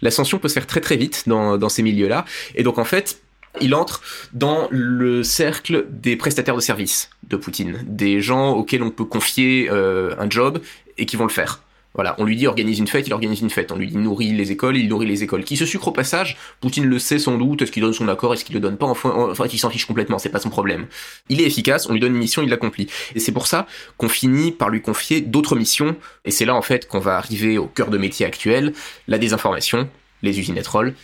l'ascension 0.00 0.38
peut 0.38 0.48
se 0.48 0.54
faire 0.54 0.66
très 0.66 0.80
très 0.80 0.96
vite 0.96 1.24
dans, 1.26 1.58
dans 1.58 1.68
ces 1.68 1.82
milieux-là. 1.82 2.24
Et 2.54 2.62
donc 2.62 2.78
en 2.78 2.84
fait, 2.84 3.20
il 3.60 3.74
entre 3.74 4.02
dans 4.32 4.68
le 4.70 5.22
cercle 5.22 5.86
des 5.90 6.16
prestataires 6.16 6.56
de 6.56 6.60
services 6.60 7.10
de 7.28 7.36
Poutine, 7.36 7.84
des 7.86 8.20
gens 8.20 8.52
auxquels 8.52 8.82
on 8.82 8.90
peut 8.90 9.04
confier 9.04 9.68
euh, 9.70 10.14
un 10.18 10.28
job 10.28 10.60
et 10.98 11.06
qui 11.06 11.16
vont 11.16 11.26
le 11.26 11.30
faire. 11.30 11.62
Voilà, 11.94 12.14
on 12.18 12.24
lui 12.24 12.36
dit 12.36 12.46
organise 12.46 12.78
une 12.78 12.86
fête, 12.86 13.06
il 13.06 13.12
organise 13.12 13.40
une 13.40 13.50
fête. 13.50 13.70
On 13.70 13.76
lui 13.76 13.86
dit 13.86 13.96
nourrit 13.96 14.32
les 14.32 14.50
écoles, 14.50 14.76
il 14.76 14.88
nourrit 14.88 15.06
les 15.06 15.22
écoles. 15.22 15.44
Qui 15.44 15.56
se 15.56 15.66
sucre 15.66 15.88
au 15.88 15.92
passage, 15.92 16.36
Poutine 16.60 16.86
le 16.86 16.98
sait 16.98 17.18
sans 17.18 17.36
doute, 17.36 17.62
est-ce 17.62 17.72
qu'il 17.72 17.82
donne 17.82 17.92
son 17.92 18.08
accord, 18.08 18.32
est-ce 18.32 18.44
qu'il 18.44 18.54
le 18.54 18.60
donne 18.60 18.78
pas, 18.78 18.86
enfin, 18.86 19.10
enfin 19.10 19.46
il 19.52 19.58
s'en 19.58 19.70
fiche 19.70 19.84
complètement, 19.84 20.18
c'est 20.18 20.30
pas 20.30 20.40
son 20.40 20.50
problème. 20.50 20.86
Il 21.28 21.40
est 21.40 21.44
efficace, 21.44 21.88
on 21.88 21.92
lui 21.92 22.00
donne 22.00 22.12
une 22.12 22.18
mission, 22.18 22.42
il 22.42 22.48
l'accomplit. 22.48 22.88
Et 23.14 23.20
c'est 23.20 23.32
pour 23.32 23.46
ça 23.46 23.66
qu'on 23.98 24.08
finit 24.08 24.52
par 24.52 24.70
lui 24.70 24.80
confier 24.80 25.20
d'autres 25.20 25.56
missions, 25.56 25.96
et 26.24 26.30
c'est 26.30 26.44
là 26.44 26.54
en 26.54 26.62
fait 26.62 26.88
qu'on 26.88 27.00
va 27.00 27.16
arriver 27.16 27.58
au 27.58 27.66
cœur 27.66 27.90
de 27.90 27.98
métier 27.98 28.24
actuel, 28.24 28.72
la 29.06 29.18
désinformation, 29.18 29.88
les 30.22 30.38
usines 30.38 30.58
à 30.58 30.62
troll, 30.62 30.94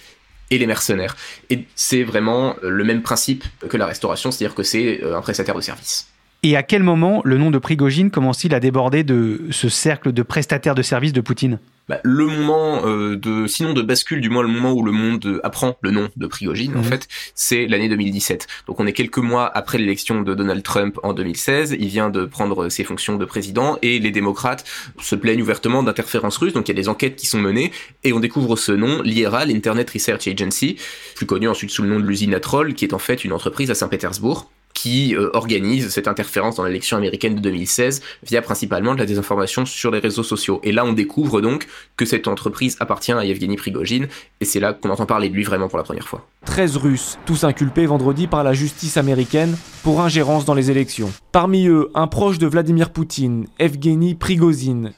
et 0.51 0.59
les 0.59 0.67
mercenaires. 0.67 1.17
Et 1.51 1.65
c'est 1.75 2.03
vraiment 2.03 2.57
le 2.63 2.85
même 2.85 3.03
principe 3.03 3.45
que 3.69 3.77
la 3.77 3.87
restauration, 3.87 4.31
c'est-à-dire 4.31 4.55
que 4.55 4.63
c'est 4.63 5.03
euh, 5.03 5.17
un 5.17 5.21
prestataire 5.21 5.55
de 5.55 5.61
service. 5.61 6.09
Et 6.45 6.57
à 6.57 6.63
quel 6.63 6.85
moment 6.85 7.21
le 7.25 7.37
nom 7.37 7.51
de 7.51 7.59
Prigogine 7.59 8.11
commence-t-il 8.11 8.55
à 8.55 8.61
déborder 8.61 9.03
de 9.03 9.41
ce 9.51 9.69
cercle 9.69 10.13
de 10.13 10.23
prestataires 10.23 10.77
de 10.77 10.83
services 10.83 11.13
de 11.13 11.21
Poutine? 11.21 11.59
Bah, 11.89 12.01
le 12.05 12.27
moment 12.27 12.87
euh, 12.87 13.17
de, 13.17 13.47
sinon 13.47 13.73
de 13.73 13.81
bascule, 13.81 14.21
du 14.21 14.29
moins 14.29 14.43
le 14.43 14.49
moment 14.49 14.73
où 14.73 14.85
le 14.85 14.93
monde 14.93 15.41
apprend 15.43 15.77
le 15.81 15.91
nom 15.91 16.11
de 16.17 16.27
Prigogine, 16.27 16.77
en 16.77 16.81
mhm. 16.81 16.85
fait, 16.85 17.09
c'est 17.35 17.67
l'année 17.67 17.89
2017. 17.89 18.47
Donc 18.67 18.79
on 18.79 18.87
est 18.87 18.93
quelques 18.93 19.19
mois 19.19 19.51
après 19.57 19.79
l'élection 19.79 20.21
de 20.21 20.35
Donald 20.35 20.63
Trump 20.63 21.01
en 21.03 21.15
2016. 21.15 21.77
Il 21.81 21.89
vient 21.89 22.11
de 22.11 22.27
prendre 22.27 22.69
ses 22.69 22.85
fonctions 22.85 23.17
de 23.17 23.25
président 23.25 23.79
et 23.81 23.99
les 23.99 24.11
démocrates 24.11 24.65
se 25.01 25.17
plaignent 25.17 25.43
ouvertement 25.43 25.83
d'interférences 25.83 26.37
russes. 26.37 26.53
Donc 26.53 26.69
il 26.69 26.73
y 26.73 26.79
a 26.79 26.81
des 26.81 26.89
enquêtes 26.91 27.17
qui 27.17 27.27
sont 27.27 27.41
menées 27.41 27.73
et 28.05 28.13
on 28.13 28.21
découvre 28.21 28.55
ce 28.57 28.73
nom, 28.73 29.01
l'IRA, 29.03 29.47
l'Internet 29.47 29.91
Research 29.91 30.29
Agency, 30.29 30.77
plus 31.17 31.27
connu 31.27 31.49
ensuite 31.49 31.71
sous 31.71 31.83
le 31.83 31.89
nom 31.89 31.99
de 31.99 32.05
l'usine 32.05 32.35
Atrol, 32.35 32.75
qui 32.75 32.85
est 32.85 32.93
en 32.93 32.99
fait 32.99 33.25
une 33.25 33.33
entreprise 33.33 33.71
à 33.71 33.75
Saint-Pétersbourg 33.75 34.49
qui 34.81 35.17
euh, 35.17 35.29
organise 35.33 35.89
cette 35.89 36.07
interférence 36.07 36.55
dans 36.55 36.63
l'élection 36.63 36.97
américaine 36.97 37.35
de 37.35 37.41
2016 37.41 38.01
via 38.23 38.43
principalement 38.43 38.95
de 38.95 39.01
la 39.01 39.07
désinformation 39.07 39.67
sur 39.67 39.91
les 39.91 39.99
réseaux 39.99 40.23
sociaux. 40.23 40.61
Et 40.63 40.71
là, 40.71 40.85
on 40.85 40.93
découvre 40.93 41.41
donc 41.41 41.67
que 41.97 42.05
cette 42.05 42.29
entreprise 42.29 42.77
appartient 42.79 43.11
à 43.11 43.25
Yevgeny 43.25 43.57
Prigogine, 43.57 44.07
et 44.41 44.45
c'est 44.45 44.61
là 44.61 44.73
qu'on 44.75 44.91
entend 44.91 45.07
parler 45.07 45.31
de 45.31 45.35
lui 45.35 45.43
vraiment 45.43 45.67
pour 45.67 45.79
la 45.79 45.85
première 45.85 46.07
fois. 46.07 46.29
13 46.47 46.77
Russes, 46.77 47.19
tous 47.27 47.43
inculpés 47.43 47.87
vendredi 47.87 48.29
par 48.29 48.45
la 48.45 48.53
justice 48.53 48.97
américaine 48.97 49.57
pour 49.83 50.01
ingérence 50.01 50.45
dans 50.45 50.55
les 50.55 50.71
élections. 50.71 51.11
Parmi 51.33 51.67
eux, 51.67 51.91
un 51.95 52.07
proche 52.07 52.39
de 52.39 52.47
Vladimir 52.47 52.91
Poutine, 52.91 53.47
Evgeny 53.59 54.15
Prigozhin. 54.15 54.93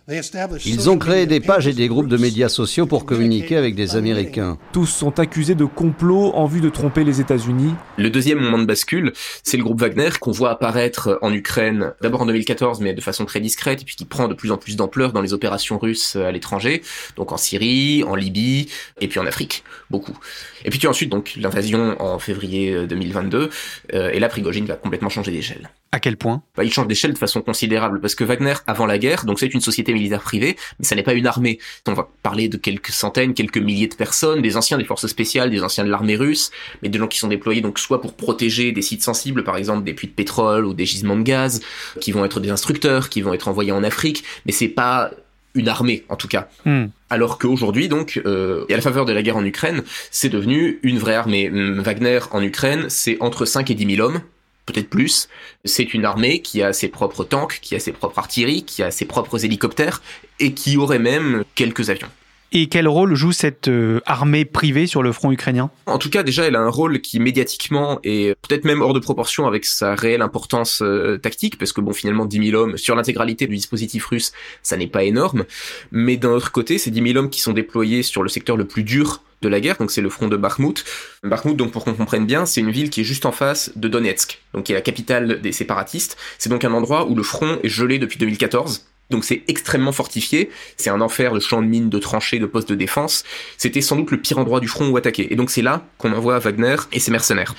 Ils 0.64 0.90
ont 0.90 0.98
créé 0.98 1.26
des 1.26 1.40
pages 1.40 1.66
et 1.66 1.72
des 1.72 1.88
groupes 1.88 2.08
de 2.08 2.16
médias 2.16 2.48
sociaux 2.48 2.86
pour 2.86 3.04
communiquer 3.04 3.56
avec 3.56 3.74
des 3.74 3.96
Américains. 3.96 4.58
Tous 4.72 4.86
sont 4.86 5.18
accusés 5.18 5.54
de 5.54 5.64
complot 5.64 6.32
en 6.34 6.46
vue 6.46 6.60
de 6.60 6.68
tromper 6.68 7.04
les 7.04 7.20
États-Unis. 7.20 7.74
Le 7.96 8.10
deuxième 8.10 8.38
moment 8.38 8.58
de 8.58 8.64
bascule, 8.64 9.12
c'est 9.42 9.56
le 9.56 9.64
groupe 9.70 9.82
Wagner 9.82 10.10
qu'on 10.18 10.32
voit 10.32 10.50
apparaître 10.50 11.20
en 11.22 11.32
Ukraine, 11.32 11.92
d'abord 12.00 12.22
en 12.22 12.26
2014, 12.26 12.80
mais 12.80 12.92
de 12.92 13.00
façon 13.00 13.24
très 13.24 13.38
discrète, 13.38 13.82
et 13.82 13.84
puis 13.84 13.94
qui 13.94 14.04
prend 14.04 14.26
de 14.26 14.34
plus 14.34 14.50
en 14.50 14.56
plus 14.56 14.74
d'ampleur 14.74 15.12
dans 15.12 15.20
les 15.20 15.32
opérations 15.32 15.78
russes 15.78 16.16
à 16.16 16.32
l'étranger, 16.32 16.82
donc 17.14 17.30
en 17.30 17.36
Syrie, 17.36 18.02
en 18.02 18.16
Libye, 18.16 18.68
et 19.00 19.06
puis 19.06 19.20
en 19.20 19.26
Afrique, 19.26 19.62
beaucoup. 19.88 20.18
Et 20.64 20.70
puis 20.70 20.80
tu 20.80 20.88
as 20.88 20.90
ensuite 20.90 21.08
donc 21.08 21.34
l'invasion 21.36 21.94
en 22.02 22.18
février 22.18 22.84
2022, 22.88 23.50
euh, 23.94 24.10
et 24.10 24.18
là 24.18 24.28
Prigogine 24.28 24.66
va 24.66 24.74
complètement 24.74 25.08
changer 25.08 25.30
d'échelle. 25.30 25.70
À 25.92 26.00
quel 26.00 26.16
point? 26.16 26.42
Bah, 26.56 26.64
Il 26.64 26.72
change 26.72 26.88
d'échelle 26.88 27.12
de 27.12 27.18
façon 27.18 27.40
considérable, 27.40 28.00
parce 28.00 28.16
que 28.16 28.24
Wagner, 28.24 28.54
avant 28.66 28.86
la 28.86 28.98
guerre, 28.98 29.24
donc 29.24 29.38
c'est 29.38 29.54
une 29.54 29.60
société 29.60 29.92
militaire 29.92 30.22
privée, 30.22 30.56
mais 30.80 30.84
ça 30.84 30.96
n'est 30.96 31.04
pas 31.04 31.14
une 31.14 31.28
armée. 31.28 31.60
On 31.86 31.94
va 31.94 32.08
parler 32.24 32.48
de 32.48 32.56
quelques 32.56 32.90
centaines, 32.90 33.34
quelques 33.34 33.58
milliers 33.58 33.88
de 33.88 33.94
personnes, 33.94 34.42
des 34.42 34.56
anciens 34.56 34.78
des 34.78 34.84
forces 34.84 35.06
spéciales, 35.06 35.50
des 35.50 35.62
anciens 35.62 35.84
de 35.84 35.90
l'armée 35.90 36.16
russe, 36.16 36.50
mais 36.82 36.88
de 36.88 36.98
gens 36.98 37.06
qui 37.06 37.18
sont 37.18 37.28
déployés 37.28 37.60
donc 37.60 37.78
soit 37.78 38.00
pour 38.00 38.14
protéger 38.14 38.72
des 38.72 38.82
sites 38.82 39.04
sensibles, 39.04 39.44
par 39.44 39.56
exemple 39.56 39.59
des 39.84 39.94
puits 39.94 40.08
de 40.08 40.12
pétrole 40.12 40.64
ou 40.64 40.74
des 40.74 40.86
gisements 40.86 41.16
de 41.16 41.22
gaz, 41.22 41.60
qui 42.00 42.12
vont 42.12 42.24
être 42.24 42.40
des 42.40 42.50
instructeurs, 42.50 43.08
qui 43.08 43.22
vont 43.22 43.34
être 43.34 43.48
envoyés 43.48 43.72
en 43.72 43.82
Afrique, 43.82 44.24
mais 44.46 44.52
c'est 44.52 44.68
pas 44.68 45.10
une 45.54 45.68
armée 45.68 46.04
en 46.08 46.16
tout 46.16 46.28
cas. 46.28 46.48
Hmm. 46.64 46.86
Alors 47.08 47.38
qu'aujourd'hui, 47.38 47.88
donc, 47.88 48.20
euh, 48.24 48.64
et 48.68 48.74
à 48.74 48.76
la 48.76 48.82
faveur 48.82 49.04
de 49.04 49.12
la 49.12 49.22
guerre 49.22 49.36
en 49.36 49.44
Ukraine, 49.44 49.82
c'est 50.10 50.28
devenu 50.28 50.78
une 50.82 50.98
vraie 50.98 51.14
armée. 51.14 51.48
Wagner 51.48 52.20
en 52.30 52.42
Ukraine, 52.42 52.86
c'est 52.88 53.16
entre 53.20 53.44
5 53.44 53.70
et 53.70 53.74
10 53.74 53.96
000 53.96 54.06
hommes, 54.06 54.20
peut-être 54.66 54.88
plus. 54.88 55.28
C'est 55.64 55.92
une 55.94 56.04
armée 56.04 56.40
qui 56.40 56.62
a 56.62 56.72
ses 56.72 56.88
propres 56.88 57.24
tanks, 57.24 57.58
qui 57.60 57.74
a 57.74 57.80
ses 57.80 57.92
propres 57.92 58.18
artilleries, 58.18 58.64
qui 58.64 58.82
a 58.82 58.90
ses 58.90 59.04
propres 59.04 59.44
hélicoptères, 59.44 60.02
et 60.38 60.52
qui 60.52 60.76
aurait 60.76 60.98
même 61.00 61.44
quelques 61.54 61.90
avions. 61.90 62.08
Et 62.52 62.68
quel 62.68 62.88
rôle 62.88 63.14
joue 63.14 63.30
cette 63.30 63.68
euh, 63.68 64.00
armée 64.06 64.44
privée 64.44 64.88
sur 64.88 65.04
le 65.04 65.12
front 65.12 65.30
ukrainien? 65.30 65.70
En 65.86 65.98
tout 65.98 66.10
cas, 66.10 66.24
déjà, 66.24 66.44
elle 66.44 66.56
a 66.56 66.60
un 66.60 66.68
rôle 66.68 67.00
qui 67.00 67.20
médiatiquement 67.20 68.00
est 68.02 68.34
peut-être 68.42 68.64
même 68.64 68.82
hors 68.82 68.92
de 68.92 68.98
proportion 68.98 69.46
avec 69.46 69.64
sa 69.64 69.94
réelle 69.94 70.20
importance 70.20 70.82
euh, 70.82 71.16
tactique, 71.16 71.58
parce 71.58 71.72
que 71.72 71.80
bon, 71.80 71.92
finalement, 71.92 72.24
10 72.24 72.50
000 72.50 72.60
hommes 72.60 72.76
sur 72.76 72.96
l'intégralité 72.96 73.46
du 73.46 73.54
dispositif 73.54 74.06
russe, 74.06 74.32
ça 74.64 74.76
n'est 74.76 74.88
pas 74.88 75.04
énorme. 75.04 75.44
Mais 75.92 76.16
d'un 76.16 76.30
autre 76.30 76.50
côté, 76.50 76.78
ces 76.78 76.90
10 76.90 77.12
000 77.12 77.18
hommes 77.18 77.30
qui 77.30 77.40
sont 77.40 77.52
déployés 77.52 78.02
sur 78.02 78.24
le 78.24 78.28
secteur 78.28 78.56
le 78.56 78.66
plus 78.66 78.82
dur 78.82 79.22
de 79.42 79.48
la 79.48 79.60
guerre, 79.60 79.76
donc 79.78 79.92
c'est 79.92 80.02
le 80.02 80.10
front 80.10 80.26
de 80.26 80.36
Bakhmut. 80.36 80.84
Bakhmut, 81.22 81.56
donc 81.56 81.70
pour 81.70 81.84
qu'on 81.84 81.94
comprenne 81.94 82.26
bien, 82.26 82.46
c'est 82.46 82.60
une 82.60 82.72
ville 82.72 82.90
qui 82.90 83.02
est 83.02 83.04
juste 83.04 83.26
en 83.26 83.32
face 83.32 83.70
de 83.76 83.86
Donetsk, 83.86 84.42
donc 84.54 84.64
qui 84.64 84.72
est 84.72 84.74
la 84.74 84.82
capitale 84.82 85.40
des 85.40 85.52
séparatistes. 85.52 86.18
C'est 86.38 86.50
donc 86.50 86.64
un 86.64 86.72
endroit 86.72 87.06
où 87.08 87.14
le 87.14 87.22
front 87.22 87.58
est 87.62 87.68
gelé 87.68 87.98
depuis 87.98 88.18
2014 88.18 88.86
donc 89.10 89.24
c'est 89.24 89.42
extrêmement 89.48 89.92
fortifié, 89.92 90.50
c'est 90.76 90.90
un 90.90 91.00
enfer 91.00 91.32
de 91.32 91.40
champs 91.40 91.62
de 91.62 91.66
mines, 91.66 91.90
de 91.90 91.98
tranchées, 91.98 92.38
de 92.38 92.46
postes 92.46 92.68
de 92.68 92.74
défense. 92.74 93.24
C'était 93.58 93.80
sans 93.80 93.96
doute 93.96 94.10
le 94.10 94.18
pire 94.18 94.38
endroit 94.38 94.60
du 94.60 94.68
front 94.68 94.88
où 94.88 94.96
attaquer. 94.96 95.32
Et 95.32 95.36
donc 95.36 95.50
c'est 95.50 95.62
là 95.62 95.84
qu'on 95.98 96.12
envoie 96.12 96.38
Wagner 96.38 96.76
et 96.92 97.00
ses 97.00 97.10
mercenaires. 97.10 97.54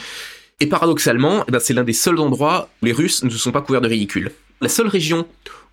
Et 0.60 0.68
paradoxalement, 0.68 1.44
eh 1.48 1.52
ben, 1.52 1.60
c'est 1.60 1.74
l'un 1.74 1.84
des 1.84 1.94
seuls 1.94 2.20
endroits 2.20 2.70
où 2.82 2.86
les 2.86 2.92
Russes 2.92 3.24
ne 3.24 3.30
se 3.30 3.38
sont 3.38 3.52
pas 3.52 3.62
couverts 3.62 3.82
de 3.82 3.88
ridicules. 3.88 4.32
La 4.62 4.70
seule 4.70 4.88
région 4.88 5.28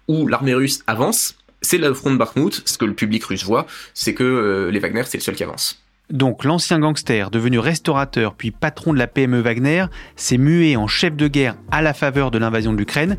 où 0.09 0.27
l'armée 0.27 0.55
russe 0.55 0.83
avance, 0.87 1.37
c'est 1.61 1.77
le 1.77 1.93
front 1.93 2.11
de 2.11 2.17
Bakhmut. 2.17 2.63
Ce 2.65 2.79
que 2.79 2.87
le 2.87 2.95
public 2.95 3.23
russe 3.25 3.45
voit, 3.45 3.67
c'est 3.93 4.15
que 4.15 4.25
euh, 4.25 4.71
les 4.71 4.79
Wagner, 4.79 5.03
c'est 5.05 5.19
le 5.19 5.23
seul 5.23 5.35
qui 5.35 5.45
avance. 5.45 5.83
Donc 6.11 6.45
l'ancien 6.45 6.79
gangster, 6.79 7.31
devenu 7.31 7.59
restaurateur 7.59 8.35
puis 8.35 8.51
patron 8.51 8.95
de 8.95 8.99
la 8.99 9.07
PME 9.07 9.41
Wagner, 9.41 9.85
s'est 10.17 10.39
mué 10.39 10.75
en 10.77 10.87
chef 10.87 11.15
de 11.15 11.29
guerre 11.29 11.57
à 11.71 11.83
la 11.83 11.93
faveur 11.93 12.31
de 12.31 12.39
l'invasion 12.39 12.73
de 12.73 12.79
l'Ukraine 12.79 13.19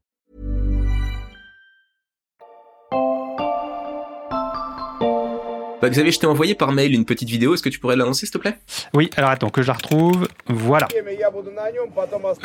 Bah, 5.81 5.89
Xavier, 5.89 6.11
je 6.11 6.19
t'ai 6.19 6.27
envoyé 6.27 6.53
par 6.53 6.71
mail 6.71 6.93
une 6.93 7.05
petite 7.05 7.29
vidéo. 7.29 7.53
Est-ce 7.53 7.63
que 7.63 7.69
tu 7.69 7.79
pourrais 7.79 7.95
l'annoncer, 7.95 8.25
s'il 8.25 8.33
te 8.33 8.37
plaît? 8.37 8.55
Oui, 8.93 9.09
alors 9.17 9.31
attends 9.31 9.49
que 9.49 9.61
je 9.61 9.67
la 9.67 9.73
retrouve. 9.73 10.27
Voilà. 10.47 10.87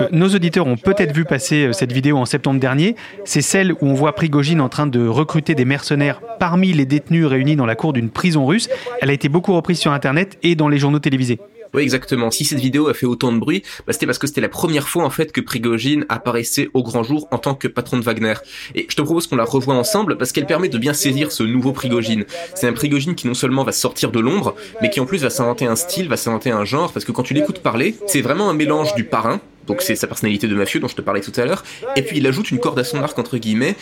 Euh, 0.00 0.08
nos 0.10 0.28
auditeurs 0.28 0.66
ont 0.66 0.76
peut-être 0.76 1.14
vu 1.14 1.24
passer 1.24 1.66
euh, 1.66 1.72
cette 1.72 1.92
vidéo 1.92 2.16
en 2.16 2.24
septembre 2.24 2.60
dernier. 2.60 2.96
C'est 3.24 3.42
celle 3.42 3.72
où 3.72 3.78
on 3.82 3.94
voit 3.94 4.14
Prigogine 4.14 4.60
en 4.60 4.68
train 4.68 4.86
de 4.86 5.06
recruter 5.06 5.54
des 5.54 5.64
mercenaires 5.64 6.20
parmi 6.38 6.72
les 6.72 6.86
détenus 6.86 7.26
réunis 7.26 7.56
dans 7.56 7.66
la 7.66 7.74
cour 7.74 7.92
d'une 7.92 8.10
prison 8.10 8.46
russe. 8.46 8.68
Elle 9.00 9.10
a 9.10 9.12
été 9.12 9.28
beaucoup 9.28 9.54
reprise 9.54 9.78
sur 9.78 9.92
Internet 9.92 10.38
et 10.42 10.54
dans 10.54 10.68
les 10.68 10.78
journaux 10.78 10.98
télévisés. 10.98 11.38
Oui, 11.76 11.82
exactement. 11.82 12.30
Si 12.30 12.46
cette 12.46 12.58
vidéo 12.58 12.88
a 12.88 12.94
fait 12.94 13.04
autant 13.04 13.30
de 13.32 13.38
bruit, 13.38 13.62
bah, 13.86 13.92
c'était 13.92 14.06
parce 14.06 14.18
que 14.18 14.26
c'était 14.26 14.40
la 14.40 14.48
première 14.48 14.88
fois 14.88 15.04
en 15.04 15.10
fait 15.10 15.30
que 15.30 15.42
Prigogine 15.42 16.06
apparaissait 16.08 16.70
au 16.72 16.82
grand 16.82 17.02
jour 17.02 17.28
en 17.30 17.36
tant 17.36 17.54
que 17.54 17.68
patron 17.68 17.98
de 17.98 18.02
Wagner. 18.02 18.32
Et 18.74 18.86
je 18.88 18.96
te 18.96 19.02
propose 19.02 19.26
qu'on 19.26 19.36
la 19.36 19.44
revoie 19.44 19.74
ensemble 19.74 20.16
parce 20.16 20.32
qu'elle 20.32 20.46
permet 20.46 20.70
de 20.70 20.78
bien 20.78 20.94
saisir 20.94 21.32
ce 21.32 21.42
nouveau 21.42 21.72
Prigogine. 21.72 22.24
C'est 22.54 22.66
un 22.66 22.72
Prigogine 22.72 23.14
qui 23.14 23.26
non 23.26 23.34
seulement 23.34 23.62
va 23.62 23.72
sortir 23.72 24.10
de 24.10 24.18
l'ombre, 24.20 24.54
mais 24.80 24.88
qui 24.88 25.00
en 25.00 25.04
plus 25.04 25.22
va 25.22 25.28
s'inventer 25.28 25.66
un 25.66 25.76
style, 25.76 26.08
va 26.08 26.16
s'inventer 26.16 26.50
un 26.50 26.64
genre, 26.64 26.90
parce 26.94 27.04
que 27.04 27.12
quand 27.12 27.22
tu 27.22 27.34
l'écoutes 27.34 27.58
parler, 27.58 27.94
c'est 28.06 28.22
vraiment 28.22 28.48
un 28.48 28.54
mélange 28.54 28.94
du 28.94 29.04
parrain, 29.04 29.42
donc 29.66 29.82
c'est 29.82 29.96
sa 29.96 30.06
personnalité 30.06 30.48
de 30.48 30.54
mafieux 30.54 30.80
dont 30.80 30.88
je 30.88 30.96
te 30.96 31.02
parlais 31.02 31.20
tout 31.20 31.32
à 31.36 31.44
l'heure, 31.44 31.62
et 31.94 32.00
puis 32.00 32.16
il 32.16 32.26
ajoute 32.26 32.50
une 32.50 32.58
corde 32.58 32.78
à 32.78 32.84
son 32.84 33.02
arc 33.02 33.18
entre 33.18 33.36
guillemets, 33.36 33.76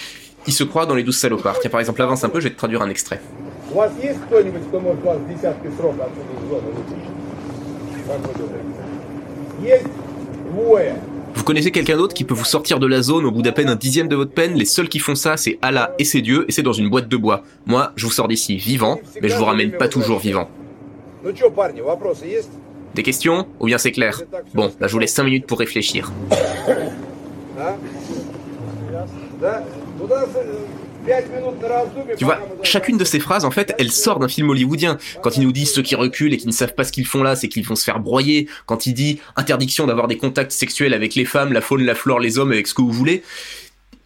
il 0.49 0.53
se 0.53 0.65
croit 0.65 0.87
dans 0.87 0.97
les 0.97 1.05
douze 1.05 1.17
salopards. 1.17 1.61
Tiens 1.61 1.71
par 1.71 1.79
exemple 1.79 2.03
avance 2.03 2.25
un 2.25 2.29
peu, 2.29 2.41
je 2.41 2.49
vais 2.49 2.55
te 2.55 2.59
traduire 2.59 2.83
un 2.83 2.91
extrait. 2.91 3.21
Vous 11.35 11.43
connaissez 11.43 11.71
quelqu'un 11.71 11.97
d'autre 11.97 12.15
qui 12.15 12.25
peut 12.25 12.35
vous 12.35 12.45
sortir 12.45 12.79
de 12.79 12.87
la 12.87 13.03
zone 13.03 13.25
au 13.25 13.31
bout 13.31 13.43
d'à 13.43 13.53
peine 13.53 13.69
un 13.69 13.77
dixième 13.77 14.09
de 14.09 14.17
votre 14.17 14.33
peine? 14.33 14.55
Les 14.55 14.65
seuls 14.65 14.89
qui 14.89 14.99
font 14.99 15.15
ça, 15.15 15.37
c'est 15.37 15.59
Allah 15.63 15.95
et 15.99 16.05
ses 16.05 16.23
dieux, 16.23 16.45
et 16.49 16.53
c'est 16.53 16.63
dans 16.63 16.73
une 16.73 16.89
boîte 16.89 17.09
de 17.09 17.17
bois. 17.17 17.43
Moi, 17.67 17.93
je 17.97 18.07
vous 18.07 18.13
sors 18.13 18.29
d'ici 18.29 18.57
vivant, 18.57 19.01
mais 19.21 19.29
je 19.29 19.37
vous 19.37 19.45
ramène 19.45 19.73
pas 19.73 19.89
toujours 19.89 20.19
vivant. 20.19 20.49
Des 22.95 23.03
questions? 23.03 23.47
Ou 23.59 23.67
bien 23.67 23.79
c'est 23.79 23.93
clair? 23.93 24.21
Bon, 24.55 24.71
bah 24.79 24.87
je 24.87 24.93
vous 24.93 25.01
laisse 25.01 25.13
5 25.13 25.25
minutes 25.25 25.47
pour 25.47 25.59
réfléchir. 25.59 26.13
Tu 32.17 32.25
vois, 32.25 32.39
chacune 32.63 32.97
de 32.97 33.05
ces 33.05 33.21
phrases, 33.21 33.45
en 33.45 33.51
fait, 33.51 33.75
elle 33.79 33.91
sort 33.91 34.19
d'un 34.19 34.29
film 34.29 34.51
hollywoodien. 34.51 34.99
Quand 35.23 35.37
il 35.37 35.43
nous 35.43 35.53
dit 35.53 35.67
ceux 35.67 35.83
qui 35.83 35.95
reculent 35.95 36.33
et 36.33 36.37
qui 36.37 36.47
ne 36.47 36.53
savent 36.53 36.75
pas 36.75 36.85
ce 36.85 36.93
qu'ils 36.93 37.07
font 37.07 37.23
là, 37.23 37.37
c'est 37.37 37.49
qu'ils 37.49 37.67
vont 37.67 37.77
se 37.77 37.85
faire 37.85 38.01
broyer. 38.01 38.49
Quand 38.67 38.87
il 38.87 38.95
dit 38.95 39.21
interdiction 39.37 39.87
d'avoir 39.87 40.09
des 40.09 40.17
contacts 40.17 40.53
sexuels 40.53 40.95
avec 40.95 41.15
les 41.15 41.25
femmes, 41.25 41.53
la 41.53 41.61
faune, 41.61 41.85
la 41.85 41.95
flore, 41.95 42.21
les 42.21 42.39
hommes, 42.39 42.53
avec 42.53 42.67
ce 42.67 42.75
que 42.75 42.83
vous 42.83 42.93
voulez, 42.93 43.23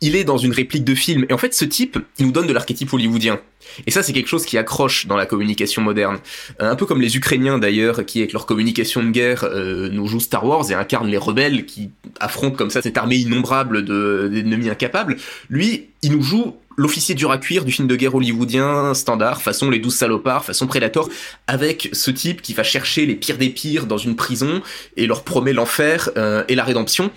il 0.01 0.17
est 0.17 0.25
dans 0.25 0.39
une 0.39 0.53
réplique 0.53 0.85
de 0.85 0.95
film. 0.95 1.27
Et 1.29 1.33
en 1.33 1.39
fait, 1.39 1.55
ce 1.55 1.65
type, 1.65 1.99
il 2.19 2.27
nous 2.27 2.33
donne 2.33 2.47
de 2.47 2.53
l'archétype 2.53 2.93
hollywoodien. 2.93 3.41
Et 3.87 3.91
ça, 3.91 4.03
c'est 4.03 4.13
quelque 4.13 4.29
chose 4.29 4.45
qui 4.45 4.57
accroche 4.57 5.07
dans 5.07 5.17
la 5.17 5.27
communication 5.27 5.83
moderne. 5.83 6.19
Un 6.59 6.77
peu 6.77 6.87
comme 6.87 7.01
les 7.01 7.17
Ukrainiens 7.17 7.59
d'ailleurs, 7.59 8.05
qui 8.07 8.21
avec 8.21 8.33
leur 8.33 8.47
communication 8.47 9.03
de 9.03 9.11
guerre 9.11 9.45
euh, 9.45 9.89
nous 9.91 10.07
jouent 10.07 10.21
Star 10.21 10.45
Wars 10.45 10.71
et 10.71 10.75
incarnent 10.75 11.09
les 11.09 11.19
rebelles 11.19 11.67
qui 11.67 11.91
affrontent 12.21 12.57
comme 12.57 12.71
ça 12.71 12.81
cette 12.81 12.97
armée 12.97 13.17
innombrable 13.17 13.85
d'ennemis 13.85 14.71
incapables. 14.71 15.17
Lui, 15.51 15.89
il 16.03 16.13
nous 16.13 16.23
joue 16.23 16.57
l'officier 16.79 17.15
dur 17.15 17.31
à 17.31 17.39
cuire 17.39 17.65
du 17.65 17.73
film 17.73 17.89
de 17.89 17.97
guerre 17.97 18.15
hollywoodien 18.15 18.95
standard, 18.95 19.43
façon 19.43 19.69
les 19.69 19.81
douze 19.81 19.97
salopards, 19.97 20.45
façon 20.45 20.67
Predator, 20.67 21.11
avec 21.47 21.91
ce 21.93 22.11
type 22.11 22.41
qui 22.41 22.55
va 22.55 22.63
chercher 22.63 23.05
les 23.05 23.17
pires 23.17 23.37
des 23.37 23.51
pires 23.51 23.87
dans 23.87 23.99
une 23.99 24.17
prison 24.17 24.63
et 24.97 25.07
leur 25.07 25.25
promet 25.25 25.53
l'enfer 25.53 26.09
euh, 26.17 26.45
et 26.49 26.55
la 26.55 26.65
rédemption. 26.65 27.11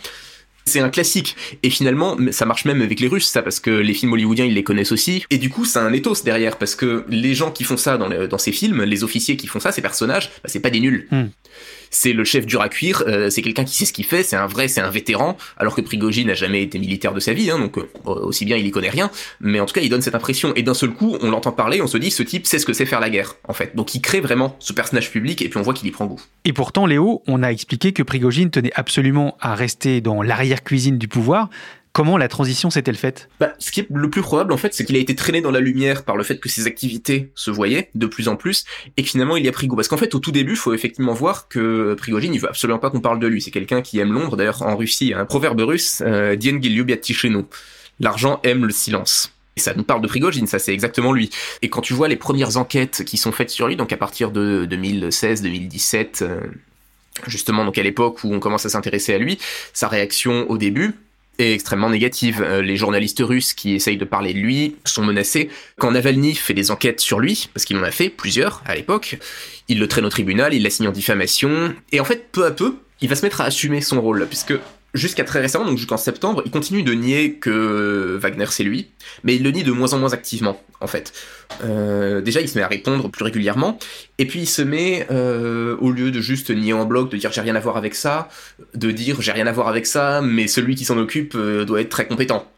C'est 0.65 0.79
un 0.79 0.89
classique. 0.89 1.35
Et 1.63 1.69
finalement, 1.69 2.17
ça 2.31 2.45
marche 2.45 2.65
même 2.65 2.81
avec 2.81 2.99
les 2.99 3.07
Russes, 3.07 3.27
ça, 3.27 3.41
parce 3.41 3.59
que 3.59 3.71
les 3.71 3.93
films 3.93 4.13
hollywoodiens, 4.13 4.45
ils 4.45 4.53
les 4.53 4.63
connaissent 4.63 4.91
aussi. 4.91 5.23
Et 5.29 5.37
du 5.37 5.49
coup, 5.49 5.65
c'est 5.65 5.79
un 5.79 5.91
ethos 5.91 6.23
derrière, 6.23 6.57
parce 6.57 6.75
que 6.75 7.03
les 7.09 7.33
gens 7.33 7.51
qui 7.51 7.63
font 7.63 7.77
ça 7.77 7.97
dans, 7.97 8.09
dans 8.09 8.37
ces 8.37 8.51
films, 8.51 8.83
les 8.83 9.03
officiers 9.03 9.37
qui 9.37 9.47
font 9.47 9.59
ça, 9.59 9.71
ces 9.71 9.81
personnages, 9.81 10.31
bah, 10.43 10.49
c'est 10.49 10.59
pas 10.59 10.69
des 10.69 10.79
nuls. 10.79 11.07
Hmm. 11.09 11.27
C'est 11.91 12.13
le 12.13 12.23
chef 12.23 12.45
dur 12.45 12.61
à 12.61 12.69
cuire, 12.69 13.03
euh, 13.05 13.29
c'est 13.29 13.41
quelqu'un 13.41 13.65
qui 13.65 13.75
sait 13.75 13.85
ce 13.85 13.93
qu'il 13.93 14.05
fait, 14.05 14.23
c'est 14.23 14.37
un 14.37 14.47
vrai, 14.47 14.67
c'est 14.69 14.81
un 14.81 14.89
vétéran, 14.89 15.37
alors 15.57 15.75
que 15.75 15.81
Prigogine 15.81 16.27
n'a 16.27 16.33
jamais 16.33 16.63
été 16.63 16.79
militaire 16.79 17.13
de 17.13 17.19
sa 17.19 17.33
vie, 17.33 17.51
hein, 17.51 17.59
donc 17.59 17.77
euh, 17.77 17.85
aussi 18.05 18.45
bien 18.45 18.55
il 18.55 18.65
y 18.65 18.71
connaît 18.71 18.89
rien, 18.89 19.11
mais 19.41 19.59
en 19.59 19.65
tout 19.65 19.73
cas 19.73 19.81
il 19.81 19.89
donne 19.89 20.01
cette 20.01 20.15
impression, 20.15 20.53
et 20.55 20.63
d'un 20.63 20.73
seul 20.73 20.91
coup 20.91 21.17
on 21.21 21.29
l'entend 21.29 21.51
parler, 21.51 21.81
on 21.81 21.87
se 21.87 21.97
dit 21.97 22.09
ce 22.09 22.23
type 22.23 22.47
sait 22.47 22.59
ce 22.59 22.65
que 22.65 22.73
c'est 22.73 22.85
faire 22.85 23.01
la 23.01 23.09
guerre, 23.09 23.35
en 23.47 23.53
fait. 23.53 23.75
Donc 23.75 23.93
il 23.93 24.01
crée 24.01 24.21
vraiment 24.21 24.55
ce 24.59 24.73
personnage 24.73 25.11
public, 25.11 25.41
et 25.41 25.49
puis 25.49 25.59
on 25.59 25.63
voit 25.63 25.73
qu'il 25.73 25.87
y 25.87 25.91
prend 25.91 26.05
goût. 26.05 26.21
Et 26.45 26.53
pourtant 26.53 26.85
Léo, 26.85 27.21
on 27.27 27.43
a 27.43 27.49
expliqué 27.49 27.91
que 27.91 28.03
Prigogine 28.03 28.49
tenait 28.51 28.71
absolument 28.75 29.37
à 29.41 29.53
rester 29.53 29.99
dans 29.99 30.21
l'arrière-cuisine 30.21 30.97
du 30.97 31.09
pouvoir, 31.09 31.49
Comment 31.93 32.17
la 32.17 32.29
transition 32.29 32.69
s'est-elle 32.69 32.95
faite? 32.95 33.27
Bah, 33.39 33.53
Ce 33.59 33.69
qui 33.69 33.81
est 33.81 33.87
le 33.93 34.09
plus 34.09 34.21
probable, 34.21 34.53
en 34.53 34.57
fait, 34.57 34.73
c'est 34.73 34.85
qu'il 34.85 34.95
a 34.95 34.99
été 34.99 35.13
traîné 35.13 35.41
dans 35.41 35.51
la 35.51 35.59
lumière 35.59 36.03
par 36.03 36.15
le 36.15 36.23
fait 36.23 36.37
que 36.39 36.47
ses 36.47 36.65
activités 36.65 37.31
se 37.35 37.51
voyaient 37.51 37.89
de 37.95 38.05
plus 38.05 38.29
en 38.29 38.37
plus, 38.37 38.63
et 38.95 39.03
finalement 39.03 39.35
il 39.35 39.45
y 39.45 39.49
a 39.49 39.51
pris 39.51 39.67
goût. 39.67 39.75
Parce 39.75 39.89
qu'en 39.89 39.97
fait, 39.97 40.15
au 40.15 40.19
tout 40.19 40.31
début, 40.31 40.53
il 40.53 40.57
faut 40.57 40.73
effectivement 40.73 41.13
voir 41.13 41.49
que 41.49 41.93
Prigogine, 41.95 42.33
il 42.33 42.39
veut 42.39 42.47
absolument 42.49 42.79
pas 42.79 42.89
qu'on 42.89 43.01
parle 43.01 43.19
de 43.19 43.27
lui. 43.27 43.41
C'est 43.41 43.51
quelqu'un 43.51 43.81
qui 43.81 43.99
aime 43.99 44.13
Londres. 44.13 44.37
D'ailleurs, 44.37 44.61
en 44.61 44.77
Russie, 44.77 45.07
il 45.07 45.09
y 45.09 45.13
a 45.13 45.19
un 45.19 45.25
proverbe 45.25 45.59
russe, 45.59 46.01
euh, 46.05 46.35
L'argent 47.99 48.39
aime 48.43 48.65
le 48.65 48.71
silence. 48.71 49.33
Et 49.57 49.59
ça 49.59 49.73
nous 49.75 49.83
parle 49.83 50.01
de 50.01 50.07
Prigogine, 50.07 50.47
ça 50.47 50.59
c'est 50.59 50.73
exactement 50.73 51.11
lui. 51.11 51.29
Et 51.61 51.69
quand 51.69 51.81
tu 51.81 51.93
vois 51.93 52.07
les 52.07 52.15
premières 52.15 52.57
enquêtes 52.57 53.03
qui 53.03 53.17
sont 53.17 53.31
faites 53.33 53.49
sur 53.49 53.67
lui, 53.67 53.75
donc 53.75 53.91
à 53.91 53.97
partir 53.97 54.31
de 54.31 54.65
2016-2017, 54.69 56.23
euh, 56.23 56.39
justement 57.27 57.65
donc 57.65 57.77
à 57.77 57.83
l'époque 57.83 58.23
où 58.23 58.33
on 58.33 58.39
commence 58.39 58.65
à 58.65 58.69
s'intéresser 58.69 59.13
à 59.13 59.17
lui, 59.17 59.37
sa 59.73 59.89
réaction 59.89 60.49
au 60.49 60.57
début, 60.57 60.95
est 61.39 61.53
extrêmement 61.53 61.89
négative. 61.89 62.41
Euh, 62.41 62.61
les 62.61 62.75
journalistes 62.75 63.21
russes 63.21 63.53
qui 63.53 63.73
essayent 63.73 63.97
de 63.97 64.05
parler 64.05 64.33
de 64.33 64.39
lui 64.39 64.75
sont 64.85 65.03
menacés. 65.03 65.49
Quand 65.77 65.91
Navalny 65.91 66.35
fait 66.35 66.53
des 66.53 66.71
enquêtes 66.71 66.99
sur 66.99 67.19
lui, 67.19 67.49
parce 67.53 67.65
qu'il 67.65 67.77
en 67.77 67.83
a 67.83 67.91
fait 67.91 68.09
plusieurs 68.09 68.61
à 68.65 68.75
l'époque, 68.75 69.17
il 69.67 69.79
le 69.79 69.87
traîne 69.87 70.05
au 70.05 70.09
tribunal, 70.09 70.53
il 70.53 70.63
l'assigne 70.63 70.87
en 70.87 70.91
diffamation, 70.91 71.73
et 71.91 71.99
en 71.99 72.05
fait, 72.05 72.31
peu 72.31 72.45
à 72.45 72.51
peu, 72.51 72.75
il 73.01 73.09
va 73.09 73.15
se 73.15 73.23
mettre 73.23 73.41
à 73.41 73.45
assumer 73.45 73.81
son 73.81 74.01
rôle, 74.01 74.25
puisque 74.27 74.53
jusqu'à 74.93 75.23
très 75.23 75.39
récemment, 75.39 75.65
donc 75.65 75.77
jusqu'en 75.77 75.97
septembre, 75.97 76.41
il 76.45 76.51
continue 76.51 76.83
de 76.83 76.93
nier 76.93 77.35
que 77.35 78.17
Wagner 78.21 78.45
c'est 78.49 78.63
lui, 78.63 78.89
mais 79.23 79.35
il 79.35 79.43
le 79.43 79.51
nie 79.51 79.63
de 79.63 79.71
moins 79.71 79.93
en 79.93 79.99
moins 79.99 80.13
activement, 80.13 80.61
en 80.79 80.87
fait. 80.87 81.13
Euh, 81.63 82.21
déjà, 82.21 82.41
il 82.41 82.49
se 82.49 82.57
met 82.57 82.63
à 82.63 82.67
répondre 82.67 83.09
plus 83.09 83.23
régulièrement, 83.23 83.79
et 84.17 84.25
puis 84.25 84.41
il 84.41 84.47
se 84.47 84.61
met, 84.61 85.07
euh, 85.11 85.77
au 85.79 85.91
lieu 85.91 86.11
de 86.11 86.19
juste 86.19 86.49
nier 86.49 86.73
en 86.73 86.85
bloc, 86.85 87.09
de 87.11 87.17
dire 87.17 87.31
j'ai 87.31 87.41
rien 87.41 87.55
à 87.55 87.59
voir 87.59 87.77
avec 87.77 87.95
ça, 87.95 88.29
de 88.73 88.91
dire 88.91 89.21
j'ai 89.21 89.31
rien 89.31 89.47
à 89.47 89.51
voir 89.51 89.67
avec 89.67 89.85
ça, 89.85 90.21
mais 90.21 90.47
celui 90.47 90.75
qui 90.75 90.85
s'en 90.85 90.97
occupe 90.97 91.35
euh, 91.35 91.65
doit 91.65 91.81
être 91.81 91.89
très 91.89 92.07
compétent. 92.07 92.49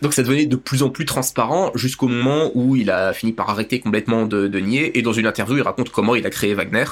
Donc 0.00 0.14
ça 0.14 0.22
devenait 0.22 0.46
de 0.46 0.54
plus 0.54 0.84
en 0.84 0.90
plus 0.90 1.04
transparent 1.04 1.72
jusqu'au 1.74 2.06
moment 2.06 2.52
où 2.54 2.76
il 2.76 2.88
a 2.88 3.12
fini 3.12 3.32
par 3.32 3.50
arrêter 3.50 3.80
complètement 3.80 4.26
de, 4.26 4.46
de, 4.46 4.58
nier, 4.60 4.96
et 4.98 5.02
dans 5.02 5.12
une 5.12 5.26
interview, 5.26 5.56
il 5.56 5.62
raconte 5.62 5.90
comment 5.90 6.14
il 6.14 6.26
a 6.26 6.30
créé 6.30 6.54
Wagner. 6.54 6.84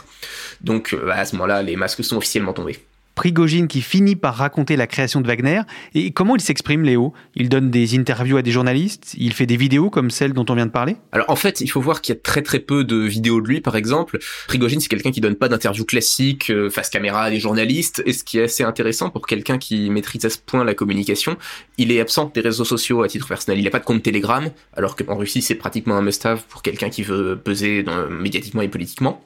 Donc 0.60 0.96
à 1.10 1.24
ce 1.24 1.36
moment-là, 1.36 1.62
les 1.62 1.76
masques 1.76 2.02
sont 2.04 2.16
officiellement 2.16 2.52
tombés. 2.52 2.78
Prigogine 3.16 3.66
qui 3.66 3.80
finit 3.80 4.14
par 4.14 4.36
raconter 4.36 4.76
la 4.76 4.86
création 4.86 5.22
de 5.22 5.26
Wagner. 5.26 5.62
Et 5.94 6.12
comment 6.12 6.36
il 6.36 6.40
s'exprime, 6.42 6.82
Léo? 6.82 7.14
Il 7.34 7.48
donne 7.48 7.70
des 7.70 7.98
interviews 7.98 8.36
à 8.36 8.42
des 8.42 8.50
journalistes? 8.52 9.14
Il 9.16 9.32
fait 9.32 9.46
des 9.46 9.56
vidéos 9.56 9.88
comme 9.88 10.10
celle 10.10 10.34
dont 10.34 10.44
on 10.48 10.54
vient 10.54 10.66
de 10.66 10.70
parler? 10.70 10.96
Alors 11.12 11.30
en 11.30 11.36
fait, 11.36 11.62
il 11.62 11.68
faut 11.68 11.80
voir 11.80 12.02
qu'il 12.02 12.14
y 12.14 12.18
a 12.18 12.20
très 12.20 12.42
très 12.42 12.60
peu 12.60 12.84
de 12.84 12.96
vidéos 12.96 13.40
de 13.40 13.48
lui, 13.48 13.60
par 13.62 13.74
exemple. 13.74 14.18
Prigogine, 14.46 14.80
c'est 14.80 14.88
quelqu'un 14.88 15.10
qui 15.10 15.22
donne 15.22 15.34
pas 15.34 15.48
d'interviews 15.48 15.86
classiques 15.86 16.50
euh, 16.50 16.68
face 16.68 16.90
caméra 16.90 17.22
à 17.22 17.30
des 17.30 17.40
journalistes. 17.40 18.02
Et 18.04 18.12
ce 18.12 18.22
qui 18.22 18.38
est 18.38 18.44
assez 18.44 18.62
intéressant 18.62 19.08
pour 19.08 19.26
quelqu'un 19.26 19.56
qui 19.56 19.88
maîtrise 19.88 20.24
à 20.26 20.30
ce 20.30 20.38
point 20.38 20.62
la 20.62 20.74
communication, 20.74 21.38
il 21.78 21.90
est 21.92 22.00
absent 22.00 22.30
des 22.34 22.42
réseaux 22.42 22.66
sociaux 22.66 23.02
à 23.02 23.08
titre 23.08 23.26
personnel. 23.26 23.58
Il 23.58 23.64
n'a 23.64 23.70
pas 23.70 23.80
de 23.80 23.84
compte 23.86 24.02
Telegram, 24.02 24.50
alors 24.76 24.94
qu'en 24.94 25.16
Russie, 25.16 25.40
c'est 25.40 25.54
pratiquement 25.54 25.96
un 25.96 26.02
must-have 26.02 26.42
pour 26.50 26.60
quelqu'un 26.60 26.90
qui 26.90 27.02
veut 27.02 27.40
peser 27.42 27.82
dans, 27.82 28.10
médiatiquement 28.10 28.60
et 28.60 28.68
politiquement. 28.68 29.22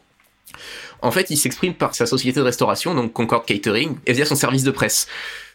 En 1.03 1.11
fait, 1.11 1.31
il 1.31 1.37
s'exprime 1.37 1.75
par 1.75 1.95
sa 1.95 2.07
société 2.07 2.41
de 2.41 2.45
restauration, 2.45 2.95
donc 2.95 3.13
Concord 3.13 3.45
Catering, 3.45 3.97
et 4.07 4.13
via 4.13 4.25
son 4.25 4.37
service 4.37 4.65
de 4.65 4.71
presse 4.71 5.07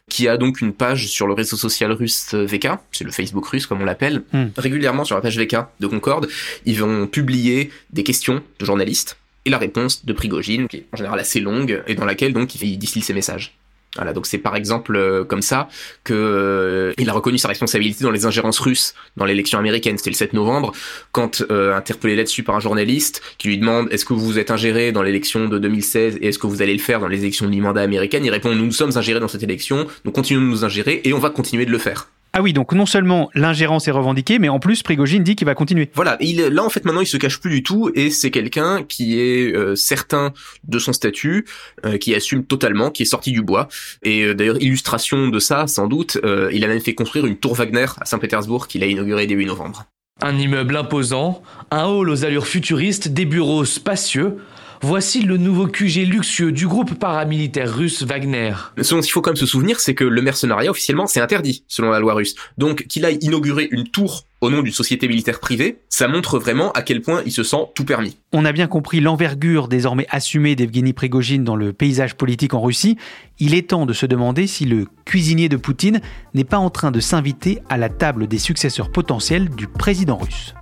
qui 0.08 0.28
a 0.28 0.38
donc 0.38 0.62
une 0.62 0.74
page 0.74 1.08
sur 1.08 1.28
le 1.28 1.34
réseau 1.34 1.58
social 1.58 1.92
russe 1.92 2.34
VK, 2.34 2.70
c'est 2.92 3.04
le 3.04 3.12
Facebook 3.12 3.46
russe 3.48 3.66
comme 3.66 3.82
on 3.82 3.86
l'appelle. 3.86 4.22
Hmm. 4.34 4.48
Régulièrement 4.56 5.04
sur 5.04 5.16
la 5.16 5.22
page 5.22 5.38
VK 5.40 5.58
de 5.80 5.88
Concorde, 5.88 6.28
ils 6.66 6.80
vont 6.80 7.08
publier 7.08 7.72
des 7.92 8.04
questions 8.04 8.44
de 8.60 8.66
journalistes 8.66 9.18
et 9.46 9.50
la 9.50 9.58
réponse 9.58 10.06
de 10.06 10.14
Prigogine, 10.14 10.68
qui 10.68 10.78
est 10.78 10.86
en 10.94 10.98
général 10.98 11.20
assez 11.20 11.40
longue 11.40 11.84
et 11.88 11.96
dans 11.96 12.06
laquelle 12.06 12.34
donc 12.34 12.54
il 12.56 12.78
distille 12.78 13.02
ses 13.02 13.14
messages. 13.14 13.58
Voilà, 13.96 14.14
donc 14.14 14.25
c'est 14.25 14.38
par 14.38 14.56
exemple 14.56 14.96
euh, 14.96 15.24
comme 15.24 15.42
ça 15.42 15.70
que 16.04 16.14
euh, 16.14 16.94
il 16.98 17.10
a 17.10 17.14
reconnu 17.14 17.38
sa 17.38 17.48
responsabilité 17.48 18.04
dans 18.04 18.12
les 18.12 18.25
ingérences 18.25 18.60
russes 18.60 18.94
dans 19.16 19.25
l'élection 19.25 19.58
américaine. 19.58 19.98
C'était 19.98 20.10
le 20.10 20.16
7 20.16 20.34
novembre, 20.34 20.74
quand 21.12 21.44
euh, 21.50 21.75
interpellé 21.75 22.16
là-dessus 22.16 22.44
par 22.44 22.56
un 22.56 22.60
journaliste 22.60 23.22
qui 23.38 23.48
lui 23.48 23.58
demande 23.58 23.88
est-ce 23.92 24.06
que 24.06 24.14
vous 24.14 24.25
vous 24.25 24.40
êtes 24.40 24.52
ingéré 24.52 24.92
dans 24.92 25.02
l'élection 25.02 25.48
de 25.48 25.58
2016 25.60 26.18
et 26.22 26.28
est-ce 26.28 26.40
que 26.40 26.48
vous 26.48 26.62
allez 26.62 26.74
le 26.74 26.80
faire 26.80 27.00
dans 27.00 27.08
les 27.08 27.20
élections 27.20 27.46
de 27.46 27.52
mi-mandat 27.52 27.82
américaines 27.82 28.25
Il 28.25 28.32
répond 28.32 28.54
nous 28.54 28.66
nous 28.66 28.72
sommes 28.72 28.98
ingérés 28.98 29.20
dans 29.20 29.28
cette 29.28 29.44
élection, 29.44 29.88
nous 30.04 30.12
continuons 30.12 30.42
de 30.42 30.48
nous 30.48 30.66
ingérer 30.66 31.02
et 31.04 31.14
on 31.14 31.20
va 31.20 31.30
continuer 31.30 31.66
de 31.66 31.72
le 31.72 31.78
faire. 31.78 32.08
Ah 32.38 32.42
oui, 32.42 32.51
donc 32.51 32.74
non 32.74 32.86
seulement 32.86 33.30
l'ingérence 33.34 33.88
est 33.88 33.92
revendiquée, 33.92 34.39
mais 34.39 34.50
en 34.50 34.60
plus 34.60 34.84
Prigogine 34.84 35.24
dit 35.24 35.38
qu'il 35.38 35.46
va 35.46 35.56
continuer. 35.56 35.89
Voilà, 35.94 36.18
il, 36.20 36.42
là 36.42 36.65
en 36.65 36.70
fait 36.70 36.84
maintenant 36.84 37.00
il 37.00 37.08
se 37.08 37.15
cache 37.15 37.39
plus 37.39 37.50
du 37.50 37.63
tout 37.63 37.89
et 37.96 38.10
c'est 38.10 38.30
quelqu'un 38.30 38.84
qui 38.84 39.22
est 39.22 39.56
euh, 39.56 39.77
certain 39.77 40.34
de 40.65 40.77
son 40.77 40.92
statut, 40.92 41.46
euh, 41.86 41.98
qui 41.98 42.13
assume 42.13 42.44
totalement, 42.44 42.92
qui 42.92 43.04
est 43.04 43.06
sorti 43.06 43.32
du 43.32 43.42
bois. 43.42 43.70
Et 44.04 44.24
euh, 44.24 44.34
d'ailleurs 44.34 44.62
illustration 44.62 45.30
de 45.30 45.39
ça, 45.39 45.65
sans 45.68 45.88
doute, 45.88 46.18
il 46.51 46.62
a 46.65 46.68
même 46.68 46.82
fait 46.82 46.94
construire 46.94 47.25
une 47.25 47.38
tour 47.38 47.56
Wagner 47.56 47.86
à 48.01 48.04
Saint-Pétersbourg 48.04 48.68
qu'il 48.68 48.84
a 48.84 48.88
inaugurée 48.88 49.27
début 49.27 49.46
novembre. 49.46 49.86
Un 50.22 50.38
immeuble 50.38 50.75
imposant, 50.75 51.42
un 51.72 51.86
hall 51.86 52.10
aux 52.10 52.25
allures 52.25 52.48
futuristes, 52.48 53.08
des 53.08 53.25
bureaux 53.25 53.63
spacieux, 53.63 54.39
Voici 54.82 55.22
le 55.22 55.38
nouveau 55.38 55.67
QG 55.67 56.05
luxueux 56.08 56.51
du 56.51 56.67
groupe 56.67 56.96
paramilitaire 56.96 57.74
russe 57.74 58.03
Wagner. 58.03 58.53
Ce 58.82 58.94
dont 58.94 59.01
il 59.01 59.10
faut 59.10 59.22
quand 59.22 59.32
même 59.32 59.38
se 59.38 59.46
souvenir, 59.46 59.79
c'est 59.79 59.96
que 59.96 60.03
le 60.03 60.22
mercenariat 60.22 60.70
officiellement 60.70 61.08
c'est 61.08 61.22
interdit 61.22 61.63
selon 61.67 61.91
la 61.91 62.00
loi 62.00 62.14
russe. 62.14 62.35
Donc 62.57 62.85
qu'il 62.88 63.05
aille 63.05 63.18
inaugurer 63.22 63.68
une 63.72 63.88
tour 63.88 64.25
au 64.42 64.50
nom 64.50 64.61
d'une 64.61 64.74
société 64.74 65.07
militaire 65.07 65.40
privée, 65.40 65.79
ça 65.90 66.07
montre 66.07 66.38
vraiment 66.40 66.72
à 66.74 66.81
quel 66.81 67.01
point 67.01 67.24
il 67.25 67.31
se 67.31 67.44
sent 67.44 67.70
tout 67.74 67.85
permis. 67.85 68.18
On 68.31 68.46
a 68.46 68.51
bien 68.51 68.68
compris 68.68 69.00
l'envergure 69.00 69.68
désormais 69.68 70.05
assumée 70.09 70.55
d'Evgeny 70.55 70.94
Prigogine 70.94 71.44
dans 71.44 71.55
le 71.55 71.74
paysage 71.74 72.16
politique 72.16 72.53
en 72.53 72.61
Russie. 72.61 72.98
Il 73.40 73.53
est 73.53 73.70
temps 73.70 73.85
de 73.85 73.94
se 73.94 74.05
demander 74.05 74.46
si 74.46 74.66
le 74.66 74.88
cuisinier 75.05 75.50
de 75.50 75.57
Poutine 75.57 76.01
n'est 76.33 76.44
pas 76.44 76.59
en 76.59 76.70
train 76.70 76.92
de 76.92 77.00
s'inviter 77.00 77.59
à 77.70 77.77
la 77.77 77.90
table 77.90 78.27
des 78.27 78.40
successeurs 78.40 78.92
potentiels 78.92 79.50
du 79.50 79.68
président 79.68 80.18
russe. 80.18 80.53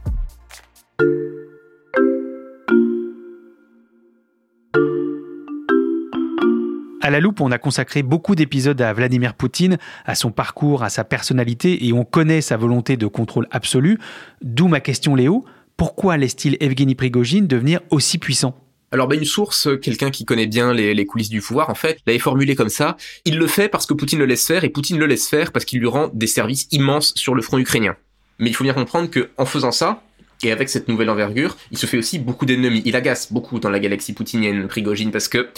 À 7.05 7.09
la 7.09 7.19
loupe, 7.19 7.41
on 7.41 7.51
a 7.51 7.57
consacré 7.57 8.01
beaucoup 8.01 8.33
d'épisodes 8.33 8.81
à 8.81 8.93
Vladimir 8.93 9.33
Poutine, 9.33 9.77
à 10.05 10.15
son 10.15 10.31
parcours, 10.31 10.83
à 10.83 10.89
sa 10.89 11.03
personnalité, 11.03 11.85
et 11.85 11.91
on 11.91 12.05
connaît 12.05 12.39
sa 12.39 12.55
volonté 12.55 12.95
de 12.95 13.07
contrôle 13.07 13.45
absolu. 13.51 13.99
D'où 14.41 14.69
ma 14.69 14.79
question, 14.79 15.13
Léo. 15.13 15.43
Pourquoi 15.75 16.15
laisse-t-il 16.15 16.55
Evgeny 16.61 16.95
Prigogine 16.95 17.45
devenir 17.45 17.81
aussi 17.89 18.19
puissant? 18.19 18.55
Alors 18.93 19.09
ben 19.09 19.19
une 19.19 19.25
source, 19.25 19.67
quelqu'un 19.81 20.11
qui 20.11 20.23
connaît 20.23 20.47
bien 20.47 20.73
les, 20.73 21.05
coulisses 21.05 21.27
du 21.27 21.41
pouvoir, 21.41 21.69
en 21.69 21.75
fait, 21.75 21.99
l'avait 22.07 22.19
formulé 22.19 22.55
comme 22.55 22.69
ça. 22.69 22.95
Il 23.25 23.37
le 23.37 23.47
fait 23.47 23.67
parce 23.67 23.85
que 23.85 23.93
Poutine 23.93 24.19
le 24.19 24.25
laisse 24.25 24.47
faire, 24.47 24.63
et 24.63 24.69
Poutine 24.69 24.97
le 24.97 25.05
laisse 25.05 25.27
faire 25.27 25.51
parce 25.51 25.65
qu'il 25.65 25.81
lui 25.81 25.87
rend 25.87 26.09
des 26.13 26.27
services 26.27 26.69
immenses 26.71 27.11
sur 27.17 27.35
le 27.35 27.41
front 27.41 27.57
ukrainien. 27.57 27.97
Mais 28.39 28.49
il 28.49 28.53
faut 28.55 28.63
bien 28.63 28.73
comprendre 28.73 29.09
que 29.09 29.29
en 29.37 29.45
faisant 29.45 29.73
ça, 29.73 30.03
et 30.41 30.53
avec 30.53 30.69
cette 30.69 30.87
nouvelle 30.87 31.09
envergure, 31.09 31.57
il 31.71 31.77
se 31.77 31.85
fait 31.85 31.97
aussi 31.97 32.17
beaucoup 32.17 32.45
d'ennemis. 32.45 32.81
Il 32.85 32.95
agace 32.95 33.33
beaucoup 33.33 33.59
dans 33.59 33.69
la 33.69 33.79
galaxie 33.79 34.13
poutinienne, 34.13 34.69
Prigogine, 34.69 35.11
parce 35.11 35.27
que 35.27 35.49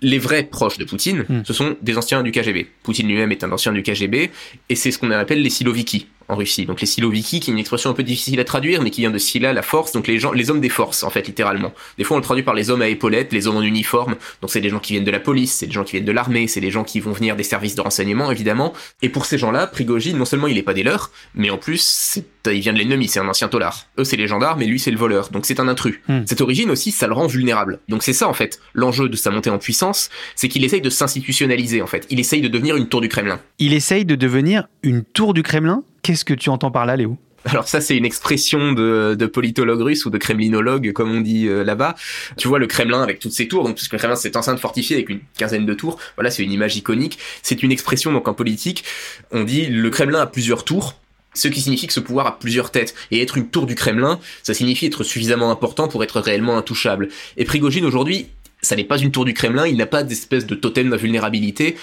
les 0.00 0.18
vrais 0.18 0.44
proches 0.44 0.78
de 0.78 0.84
Poutine, 0.84 1.24
hmm. 1.28 1.42
ce 1.44 1.52
sont 1.52 1.76
des 1.82 1.96
anciens 1.96 2.22
du 2.22 2.30
KGB. 2.30 2.68
Poutine 2.82 3.08
lui-même 3.08 3.32
est 3.32 3.44
un 3.44 3.52
ancien 3.52 3.72
du 3.72 3.82
KGB, 3.82 4.30
et 4.68 4.74
c'est 4.74 4.90
ce 4.90 4.98
qu'on 4.98 5.10
appelle 5.10 5.42
les 5.42 5.50
Siloviki 5.50 6.06
en 6.28 6.36
Russie. 6.36 6.66
Donc 6.66 6.80
les 6.80 6.86
Siloviki, 6.86 7.40
qui 7.40 7.50
est 7.50 7.54
une 7.54 7.58
expression 7.58 7.90
un 7.90 7.94
peu 7.94 8.02
difficile 8.02 8.38
à 8.40 8.44
traduire, 8.44 8.82
mais 8.82 8.90
qui 8.90 9.00
vient 9.00 9.10
de 9.10 9.18
Sila, 9.18 9.52
la 9.52 9.62
force, 9.62 9.92
donc 9.92 10.06
les 10.06 10.18
gens, 10.18 10.32
les 10.32 10.50
hommes 10.50 10.60
des 10.60 10.68
forces, 10.68 11.02
en 11.02 11.10
fait, 11.10 11.26
littéralement. 11.26 11.72
Des 11.96 12.04
fois, 12.04 12.16
on 12.16 12.20
le 12.20 12.24
traduit 12.24 12.44
par 12.44 12.54
les 12.54 12.70
hommes 12.70 12.82
à 12.82 12.88
épaulettes, 12.88 13.32
les 13.32 13.46
hommes 13.46 13.56
en 13.56 13.62
uniforme. 13.62 14.16
Donc 14.40 14.50
c'est 14.50 14.60
des 14.60 14.68
gens 14.68 14.78
qui 14.78 14.92
viennent 14.92 15.04
de 15.04 15.10
la 15.10 15.20
police, 15.20 15.54
c'est 15.54 15.66
des 15.66 15.72
gens 15.72 15.84
qui 15.84 15.92
viennent 15.92 16.04
de 16.04 16.12
l'armée, 16.12 16.46
c'est 16.46 16.60
des 16.60 16.70
gens 16.70 16.84
qui 16.84 17.00
vont 17.00 17.12
venir 17.12 17.36
des 17.36 17.42
services 17.42 17.74
de 17.74 17.80
renseignement, 17.80 18.30
évidemment. 18.30 18.72
Et 19.02 19.08
pour 19.08 19.26
ces 19.26 19.38
gens-là, 19.38 19.66
Prigogine, 19.66 20.18
non 20.18 20.24
seulement 20.24 20.46
il 20.46 20.58
est 20.58 20.62
pas 20.62 20.74
des 20.74 20.82
leurs, 20.82 21.10
mais 21.34 21.50
en 21.50 21.58
plus, 21.58 22.20
il 22.46 22.60
vient 22.60 22.72
de 22.72 22.78
l'ennemi, 22.78 23.08
c'est 23.08 23.20
un 23.20 23.28
ancien 23.28 23.48
tolard. 23.48 23.86
Eux, 23.98 24.04
c'est 24.04 24.16
les 24.16 24.26
gendarmes, 24.26 24.62
et 24.62 24.66
lui, 24.66 24.78
c'est 24.78 24.90
le 24.90 24.98
voleur. 24.98 25.30
Donc 25.30 25.46
c'est 25.46 25.60
un 25.60 25.68
intrus. 25.68 26.00
Hmm. 26.08 26.22
Cette 26.26 26.40
origine 26.40 26.70
aussi, 26.70 26.92
ça 26.92 27.06
le 27.06 27.14
rend 27.14 27.26
vulnérable. 27.26 27.80
Donc 27.88 28.02
c'est 28.02 28.12
ça, 28.12 28.28
en 28.28 28.34
fait, 28.34 28.60
l'enjeu 28.74 29.08
de 29.08 29.16
sa 29.16 29.30
montée 29.30 29.50
en 29.50 29.58
puissance, 29.58 30.10
c'est 30.34 30.48
qu'il 30.48 30.64
essaye 30.64 30.80
de 30.80 30.90
s'institutionnaliser, 30.90 31.82
en 31.82 31.86
fait. 31.86 32.06
Il 32.10 32.20
essaye 32.20 32.40
de 32.40 32.48
devenir 32.48 32.76
une 32.76 32.88
tour 32.88 33.00
du 33.00 33.08
Kremlin. 33.08 33.40
Il 33.58 33.72
essaye 33.72 34.04
de 34.04 34.14
devenir 34.14 34.68
une 34.82 35.04
tour 35.04 35.34
du 35.34 35.42
Kremlin? 35.42 35.82
Qu'est-ce 36.02 36.24
que 36.24 36.34
tu 36.34 36.48
entends 36.48 36.70
par 36.70 36.86
là, 36.86 36.96
Léo? 36.96 37.18
Alors 37.44 37.68
ça, 37.68 37.80
c'est 37.80 37.96
une 37.96 38.04
expression 38.04 38.72
de, 38.72 39.26
politologue 39.26 39.80
russe 39.80 40.04
ou 40.06 40.10
de 40.10 40.18
kremlinologue, 40.18 40.92
comme 40.92 41.10
on 41.10 41.20
dit 41.20 41.46
euh, 41.46 41.64
là-bas. 41.64 41.94
Tu 42.36 42.48
vois 42.48 42.58
le 42.58 42.66
Kremlin 42.66 43.02
avec 43.02 43.20
toutes 43.20 43.32
ses 43.32 43.48
tours, 43.48 43.64
donc 43.64 43.76
puisque 43.76 43.92
le 43.92 43.98
Kremlin 43.98 44.16
c'est 44.16 44.36
enceinte 44.36 44.58
fortifiée 44.58 44.96
avec 44.96 45.08
une 45.08 45.20
quinzaine 45.36 45.64
de 45.64 45.74
tours. 45.74 45.98
Voilà, 46.16 46.30
c'est 46.30 46.42
une 46.42 46.52
image 46.52 46.76
iconique. 46.76 47.18
C'est 47.42 47.62
une 47.62 47.72
expression 47.72 48.12
donc 48.12 48.28
en 48.28 48.34
politique. 48.34 48.84
On 49.30 49.44
dit 49.44 49.66
le 49.66 49.90
Kremlin 49.90 50.20
a 50.20 50.26
plusieurs 50.26 50.64
tours. 50.64 50.98
Ce 51.34 51.46
qui 51.46 51.60
signifie 51.60 51.86
que 51.86 51.92
ce 51.92 52.00
pouvoir 52.00 52.26
a 52.26 52.38
plusieurs 52.38 52.70
têtes. 52.70 52.94
Et 53.10 53.22
être 53.22 53.36
une 53.36 53.48
tour 53.48 53.66
du 53.66 53.74
Kremlin, 53.74 54.18
ça 54.42 54.54
signifie 54.54 54.86
être 54.86 55.04
suffisamment 55.04 55.52
important 55.52 55.86
pour 55.86 56.02
être 56.02 56.20
réellement 56.20 56.56
intouchable. 56.56 57.08
Et 57.36 57.44
Prigogine 57.44 57.84
aujourd'hui, 57.84 58.26
ça 58.60 58.74
n'est 58.74 58.84
pas 58.84 58.98
une 58.98 59.12
tour 59.12 59.24
du 59.24 59.34
Kremlin, 59.34 59.66
il 59.66 59.76
n'a 59.76 59.86
pas 59.86 60.02
d'espèce 60.02 60.46
de 60.46 60.54
totem 60.54 60.90
d'invulnérabilité 60.90 61.76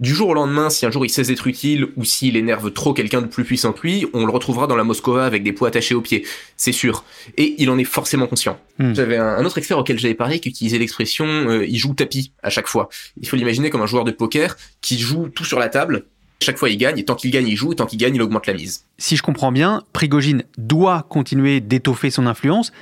du 0.00 0.14
jour 0.14 0.30
au 0.30 0.34
lendemain, 0.34 0.70
si 0.70 0.86
un 0.86 0.90
jour 0.90 1.04
il 1.04 1.10
sait 1.10 1.30
être 1.30 1.46
utile 1.46 1.88
ou 1.96 2.04
s'il 2.04 2.36
énerve 2.36 2.72
trop 2.72 2.94
quelqu'un 2.94 3.20
de 3.20 3.26
plus 3.26 3.44
puissant 3.44 3.72
que 3.72 3.86
lui, 3.86 4.06
on 4.14 4.24
le 4.24 4.32
retrouvera 4.32 4.66
dans 4.66 4.76
la 4.76 4.82
Moscova 4.82 5.26
avec 5.26 5.42
des 5.42 5.52
poids 5.52 5.68
attachés 5.68 5.94
aux 5.94 6.00
pieds, 6.00 6.26
c'est 6.56 6.72
sûr. 6.72 7.04
Et 7.36 7.54
il 7.58 7.68
en 7.70 7.78
est 7.78 7.84
forcément 7.84 8.26
conscient. 8.26 8.58
Hmm. 8.78 8.94
J'avais 8.94 9.18
un, 9.18 9.44
autre 9.44 9.58
expert 9.58 9.78
auquel 9.78 9.98
j'avais 9.98 10.14
parlé 10.14 10.40
qui 10.40 10.48
utilisait 10.48 10.78
l'expression 10.78 11.26
euh, 11.26 11.66
il 11.66 11.76
joue 11.76 11.92
tapis 11.92 12.32
à 12.42 12.48
chaque 12.48 12.66
fois. 12.66 12.88
Il 13.20 13.28
faut 13.28 13.36
l'imaginer 13.36 13.68
comme 13.68 13.82
un 13.82 13.86
joueur 13.86 14.04
de 14.04 14.10
poker 14.10 14.56
qui 14.80 14.98
joue 14.98 15.28
tout 15.28 15.44
sur 15.44 15.58
la 15.58 15.68
table 15.68 16.06
Chaque 16.42 16.56
fois, 16.56 16.70
il 16.70 16.78
gagne, 16.78 16.98
et 16.98 17.04
tant 17.04 17.14
qu'il 17.14 17.30
gagne, 17.30 17.46
il 17.46 17.56
joue, 17.56 17.72
et 17.72 17.76
tant 17.76 17.84
qu'il 17.84 17.98
gagne, 17.98 18.14
il 18.14 18.22
augmente 18.22 18.46
la 18.46 18.54
mise. 18.54 18.86
Si 18.96 19.16
je 19.16 19.22
comprends 19.22 19.52
bien, 19.52 19.82
Prigogine 19.92 20.44
doit 20.56 21.06
continuer 21.10 21.60
d'étoffer 21.60 22.10
son 22.10 22.26
influence, 22.26 22.72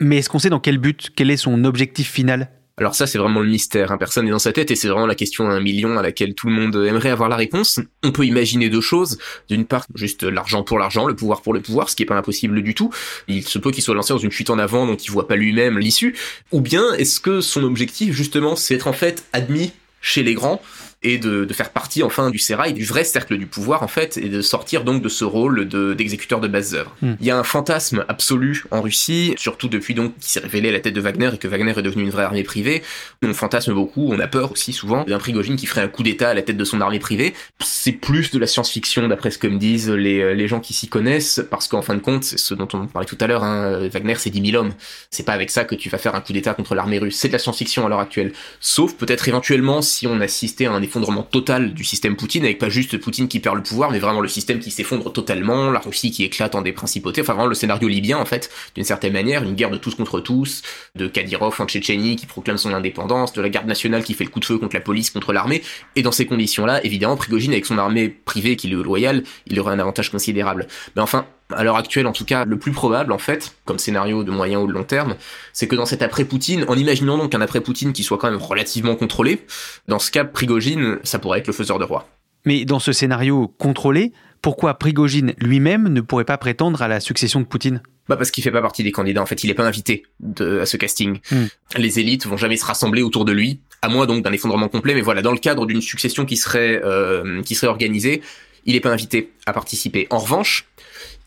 mais 0.00 0.18
est-ce 0.18 0.28
qu'on 0.28 0.40
sait 0.40 0.50
dans 0.50 0.58
quel 0.58 0.78
but, 0.78 1.10
quel 1.14 1.30
est 1.30 1.36
son 1.36 1.64
objectif 1.64 2.10
final? 2.10 2.50
Alors 2.76 2.96
ça, 2.96 3.06
c'est 3.06 3.18
vraiment 3.18 3.40
le 3.40 3.48
mystère. 3.48 3.92
Hein. 3.92 3.98
Personne 3.98 4.24
n'est 4.24 4.32
dans 4.32 4.40
sa 4.40 4.52
tête 4.52 4.72
et 4.72 4.74
c'est 4.74 4.88
vraiment 4.88 5.06
la 5.06 5.14
question 5.14 5.48
à 5.48 5.52
un 5.52 5.60
million 5.60 5.96
à 5.96 6.02
laquelle 6.02 6.34
tout 6.34 6.48
le 6.48 6.54
monde 6.54 6.74
aimerait 6.74 7.10
avoir 7.10 7.28
la 7.28 7.36
réponse. 7.36 7.78
On 8.02 8.10
peut 8.10 8.26
imaginer 8.26 8.68
deux 8.68 8.80
choses. 8.80 9.18
D'une 9.48 9.64
part, 9.64 9.86
juste 9.94 10.24
l'argent 10.24 10.64
pour 10.64 10.80
l'argent, 10.80 11.06
le 11.06 11.14
pouvoir 11.14 11.42
pour 11.42 11.54
le 11.54 11.60
pouvoir, 11.60 11.88
ce 11.88 11.94
qui 11.94 12.02
est 12.02 12.06
pas 12.06 12.16
impossible 12.16 12.62
du 12.62 12.74
tout. 12.74 12.90
Il 13.28 13.46
se 13.46 13.60
peut 13.60 13.70
qu'il 13.70 13.84
soit 13.84 13.94
lancé 13.94 14.12
dans 14.12 14.18
une 14.18 14.32
fuite 14.32 14.50
en 14.50 14.58
avant 14.58 14.86
dont 14.86 14.96
il 14.96 15.10
voit 15.12 15.28
pas 15.28 15.36
lui-même 15.36 15.78
l'issue. 15.78 16.16
Ou 16.50 16.60
bien, 16.60 16.92
est-ce 16.94 17.20
que 17.20 17.40
son 17.40 17.62
objectif, 17.62 18.12
justement, 18.12 18.56
c'est 18.56 18.74
être 18.74 18.88
en 18.88 18.92
fait 18.92 19.24
admis 19.32 19.72
chez 20.00 20.24
les 20.24 20.34
grands 20.34 20.60
et 21.04 21.18
de, 21.18 21.44
de, 21.44 21.54
faire 21.54 21.70
partie 21.70 22.02
enfin 22.02 22.30
du 22.30 22.38
sérail, 22.38 22.72
du 22.72 22.84
vrai 22.84 23.04
cercle 23.04 23.36
du 23.36 23.46
pouvoir 23.46 23.82
en 23.82 23.88
fait, 23.88 24.16
et 24.16 24.28
de 24.28 24.40
sortir 24.40 24.84
donc 24.84 25.02
de 25.02 25.08
ce 25.08 25.24
rôle 25.24 25.68
d'exécuteur 25.68 26.40
de, 26.40 26.48
œuvres. 26.74 26.96
Hmm. 27.02 27.14
Il 27.20 27.26
y 27.26 27.30
a 27.30 27.38
un 27.38 27.44
fantasme 27.44 28.04
absolu 28.08 28.64
en 28.70 28.80
Russie, 28.80 29.34
surtout 29.36 29.68
depuis 29.68 29.94
donc 29.94 30.16
qui 30.18 30.30
s'est 30.30 30.40
révélé 30.40 30.72
la 30.72 30.80
tête 30.80 30.94
de 30.94 31.00
Wagner 31.00 31.30
et 31.34 31.38
que 31.38 31.48
Wagner 31.48 31.74
est 31.76 31.82
devenu 31.82 32.02
une 32.02 32.10
vraie 32.10 32.24
armée 32.24 32.42
privée. 32.42 32.82
On 33.22 33.34
fantasme 33.34 33.74
beaucoup, 33.74 34.08
on 34.12 34.18
a 34.18 34.26
peur 34.26 34.52
aussi 34.52 34.72
souvent 34.72 35.04
d'un 35.04 35.18
Prigogine 35.18 35.56
qui 35.56 35.66
ferait 35.66 35.82
un 35.82 35.88
coup 35.88 36.02
d'état 36.02 36.30
à 36.30 36.34
la 36.34 36.42
tête 36.42 36.56
de 36.56 36.64
son 36.64 36.80
armée 36.80 36.98
privée. 36.98 37.34
C'est 37.60 37.92
plus 37.92 38.30
de 38.30 38.38
la 38.38 38.46
science-fiction 38.46 39.08
d'après 39.08 39.30
ce 39.30 39.38
que 39.38 39.46
me 39.46 39.58
disent 39.58 39.90
les, 39.90 40.34
les 40.34 40.48
gens 40.48 40.60
qui 40.60 40.72
s'y 40.72 40.88
connaissent, 40.88 41.42
parce 41.50 41.68
qu'en 41.68 41.82
fin 41.82 41.94
de 41.94 42.00
compte, 42.00 42.24
c'est 42.24 42.38
ce 42.38 42.54
dont 42.54 42.68
on 42.72 42.86
parlait 42.86 43.06
tout 43.06 43.18
à 43.20 43.26
l'heure, 43.26 43.44
hein, 43.44 43.88
Wagner 43.88 44.14
c'est 44.16 44.30
10 44.30 44.50
000 44.52 44.62
hommes. 44.62 44.72
C'est 45.10 45.24
pas 45.24 45.32
avec 45.32 45.50
ça 45.50 45.64
que 45.64 45.74
tu 45.74 45.88
vas 45.88 45.98
faire 45.98 46.14
un 46.14 46.20
coup 46.20 46.32
d'état 46.32 46.54
contre 46.54 46.74
l'armée 46.74 46.98
russe. 46.98 47.16
C'est 47.16 47.28
de 47.28 47.32
la 47.32 47.38
science-fiction 47.38 47.84
à 47.84 47.88
l'heure 47.88 48.00
actuelle. 48.00 48.32
Sauf 48.60 48.94
peut-être 48.94 49.28
éventuellement 49.28 49.82
si 49.82 50.06
on 50.06 50.20
assistait 50.20 50.66
à 50.66 50.72
un 50.72 50.82
effondrement 50.94 51.24
total 51.24 51.74
du 51.74 51.82
système 51.82 52.14
Poutine, 52.14 52.44
avec 52.44 52.58
pas 52.58 52.68
juste 52.68 52.96
Poutine 52.98 53.26
qui 53.26 53.40
perd 53.40 53.56
le 53.56 53.64
pouvoir, 53.64 53.90
mais 53.90 53.98
vraiment 53.98 54.20
le 54.20 54.28
système 54.28 54.60
qui 54.60 54.70
s'effondre 54.70 55.12
totalement, 55.12 55.72
la 55.72 55.80
Russie 55.80 56.12
qui 56.12 56.22
éclate 56.22 56.54
en 56.54 56.62
des 56.62 56.72
principautés, 56.72 57.20
enfin 57.20 57.32
vraiment 57.32 57.48
le 57.48 57.56
scénario 57.56 57.88
libyen 57.88 58.16
en 58.16 58.24
fait, 58.24 58.48
d'une 58.76 58.84
certaine 58.84 59.12
manière, 59.12 59.42
une 59.42 59.54
guerre 59.54 59.70
de 59.70 59.76
tous 59.76 59.96
contre 59.96 60.20
tous, 60.20 60.62
de 60.94 61.08
Kadyrov 61.08 61.60
en 61.60 61.66
Tchétchénie 61.66 62.14
qui 62.14 62.26
proclame 62.26 62.58
son 62.58 62.72
indépendance, 62.72 63.32
de 63.32 63.42
la 63.42 63.48
garde 63.48 63.66
nationale 63.66 64.04
qui 64.04 64.14
fait 64.14 64.22
le 64.22 64.30
coup 64.30 64.38
de 64.38 64.44
feu 64.44 64.56
contre 64.56 64.76
la 64.76 64.80
police, 64.80 65.10
contre 65.10 65.32
l'armée, 65.32 65.62
et 65.96 66.02
dans 66.02 66.12
ces 66.12 66.26
conditions-là, 66.26 66.84
évidemment, 66.84 67.16
Prigogine 67.16 67.50
avec 67.50 67.66
son 67.66 67.78
armée 67.78 68.08
privée 68.08 68.54
qui 68.54 68.68
lui 68.68 68.80
est 68.80 68.84
loyale, 68.84 69.24
il 69.48 69.58
aurait 69.58 69.74
un 69.74 69.80
avantage 69.80 70.12
considérable. 70.12 70.68
Mais 70.94 71.02
enfin, 71.02 71.26
à 71.50 71.64
l'heure 71.64 71.76
actuelle 71.76 72.06
en 72.06 72.12
tout 72.12 72.24
cas, 72.24 72.44
le 72.44 72.58
plus 72.58 72.72
probable 72.72 73.12
en 73.12 73.18
fait, 73.18 73.54
comme 73.64 73.78
scénario 73.78 74.24
de 74.24 74.30
moyen 74.30 74.60
ou 74.60 74.66
de 74.66 74.72
long 74.72 74.84
terme, 74.84 75.16
c'est 75.52 75.68
que 75.68 75.76
dans 75.76 75.86
cet 75.86 76.02
après-Poutine, 76.02 76.64
en 76.68 76.76
imaginant 76.76 77.18
donc 77.18 77.34
un 77.34 77.40
après-Poutine 77.40 77.92
qui 77.92 78.02
soit 78.02 78.18
quand 78.18 78.30
même 78.30 78.40
relativement 78.40 78.96
contrôlé, 78.96 79.44
dans 79.88 79.98
ce 79.98 80.10
cas, 80.10 80.24
Prigogine, 80.24 80.98
ça 81.02 81.18
pourrait 81.18 81.40
être 81.40 81.46
le 81.46 81.52
faiseur 81.52 81.78
de 81.78 81.84
roi. 81.84 82.08
Mais 82.44 82.64
dans 82.64 82.78
ce 82.78 82.92
scénario 82.92 83.48
contrôlé, 83.58 84.12
pourquoi 84.42 84.74
Prigogine 84.74 85.32
lui-même 85.38 85.88
ne 85.88 86.00
pourrait 86.02 86.26
pas 86.26 86.36
prétendre 86.36 86.82
à 86.82 86.88
la 86.88 87.00
succession 87.00 87.40
de 87.40 87.46
Poutine? 87.46 87.80
Bah 88.08 88.16
parce 88.16 88.30
qu'il 88.30 88.44
fait 88.44 88.50
pas 88.50 88.60
partie 88.60 88.82
des 88.82 88.92
candidats. 88.92 89.22
En 89.22 89.26
fait, 89.26 89.42
il 89.42 89.50
est 89.50 89.54
pas 89.54 89.66
invité 89.66 90.02
de, 90.20 90.60
à 90.60 90.66
ce 90.66 90.76
casting. 90.76 91.20
Hmm. 91.30 91.46
Les 91.78 91.98
élites 91.98 92.26
vont 92.26 92.36
jamais 92.36 92.58
se 92.58 92.66
rassembler 92.66 93.00
autour 93.00 93.24
de 93.24 93.32
lui, 93.32 93.60
à 93.80 93.88
moins 93.88 94.04
donc 94.04 94.22
d'un 94.22 94.32
effondrement 94.32 94.68
complet. 94.68 94.92
Mais 94.92 95.00
voilà, 95.00 95.22
dans 95.22 95.32
le 95.32 95.38
cadre 95.38 95.64
d'une 95.64 95.80
succession 95.80 96.26
qui 96.26 96.36
serait 96.36 96.82
euh, 96.84 97.40
qui 97.42 97.54
serait 97.54 97.68
organisée, 97.68 98.20
il 98.66 98.76
est 98.76 98.80
pas 98.80 98.92
invité 98.92 99.32
à 99.46 99.54
participer. 99.54 100.06
En 100.10 100.18
revanche, 100.18 100.66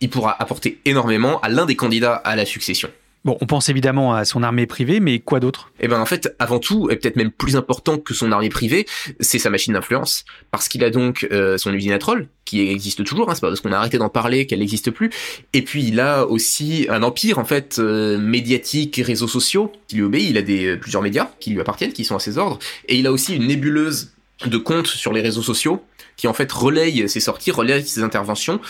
il 0.01 0.09
pourra 0.09 0.35
apporter 0.41 0.79
énormément 0.85 1.39
à 1.41 1.49
l'un 1.49 1.65
des 1.65 1.75
candidats 1.75 2.15
à 2.15 2.35
la 2.35 2.45
succession. 2.45 2.89
Bon, 3.25 3.37
on 3.41 3.45
pense 3.45 3.67
évidemment 3.67 4.13
à 4.13 4.23
son 4.23 4.41
armée 4.41 4.67
privée, 4.67 5.01
mais 5.01 5.19
quoi 5.19 5.41
d'autre? 5.41 5.71
Eh 5.81 5.89
ben 5.89 5.99
en 5.99 6.05
fait, 6.05 6.33
avant 6.39 6.59
tout, 6.59 6.89
et 6.89 6.95
peut-être 6.95 7.17
même 7.17 7.31
plus 7.31 7.57
important 7.57 7.97
que 7.97 8.13
son 8.13 8.31
armée 8.31 8.47
privée, 8.47 8.85
c'est 9.19 9.39
sa 9.39 9.49
machine 9.49 9.73
d'influence, 9.73 10.23
parce 10.49 10.69
qu'il 10.69 10.81
a 10.85 10.89
donc 10.89 11.27
euh, 11.31 11.57
son 11.57 11.73
usine 11.73 11.91
à 11.91 11.97
troll, 11.97 12.29
qui 12.45 12.61
existe 12.61 13.03
toujours, 13.03 13.29
hein, 13.29 13.35
c'est 13.35 13.41
pas 13.41 13.49
parce 13.49 13.59
qu'on 13.59 13.73
a 13.73 13.77
arrêté 13.77 13.97
d'en 13.97 14.07
parler 14.07 14.45
qu'elle 14.45 14.59
n'existe 14.59 14.91
plus, 14.91 15.09
et 15.51 15.61
puis 15.61 15.83
il 15.83 15.99
a 15.99 16.25
aussi 16.25 16.87
un 16.89 17.03
empire 17.03 17.37
en 17.37 17.43
fait 17.43 17.79
euh, 17.79 18.17
médiatique 18.17 18.97
et 18.97 19.03
réseaux 19.03 19.27
sociaux 19.27 19.73
qui 19.89 19.97
lui 19.97 20.03
obéit, 20.03 20.29
il 20.29 20.37
a 20.37 20.41
des 20.41 20.65
euh, 20.67 20.77
plusieurs 20.77 21.01
médias 21.01 21.29
qui 21.41 21.49
lui 21.49 21.59
appartiennent, 21.59 21.91
qui 21.91 22.05
sont 22.05 22.15
à 22.15 22.19
ses 22.19 22.37
ordres, 22.37 22.59
et 22.87 22.95
il 22.95 23.07
a 23.07 23.11
aussi 23.11 23.35
une 23.35 23.47
nébuleuse 23.47 24.13
de 24.45 24.57
comptes 24.57 24.87
sur 24.87 25.11
les 25.11 25.21
réseaux 25.21 25.41
sociaux 25.41 25.83
qui 26.15 26.27
en 26.27 26.33
fait 26.33 26.49
relaye 26.49 27.09
ses 27.09 27.19
sorties, 27.19 27.51
relaye 27.51 27.85
ses 27.85 28.03
interventions, 28.03 28.61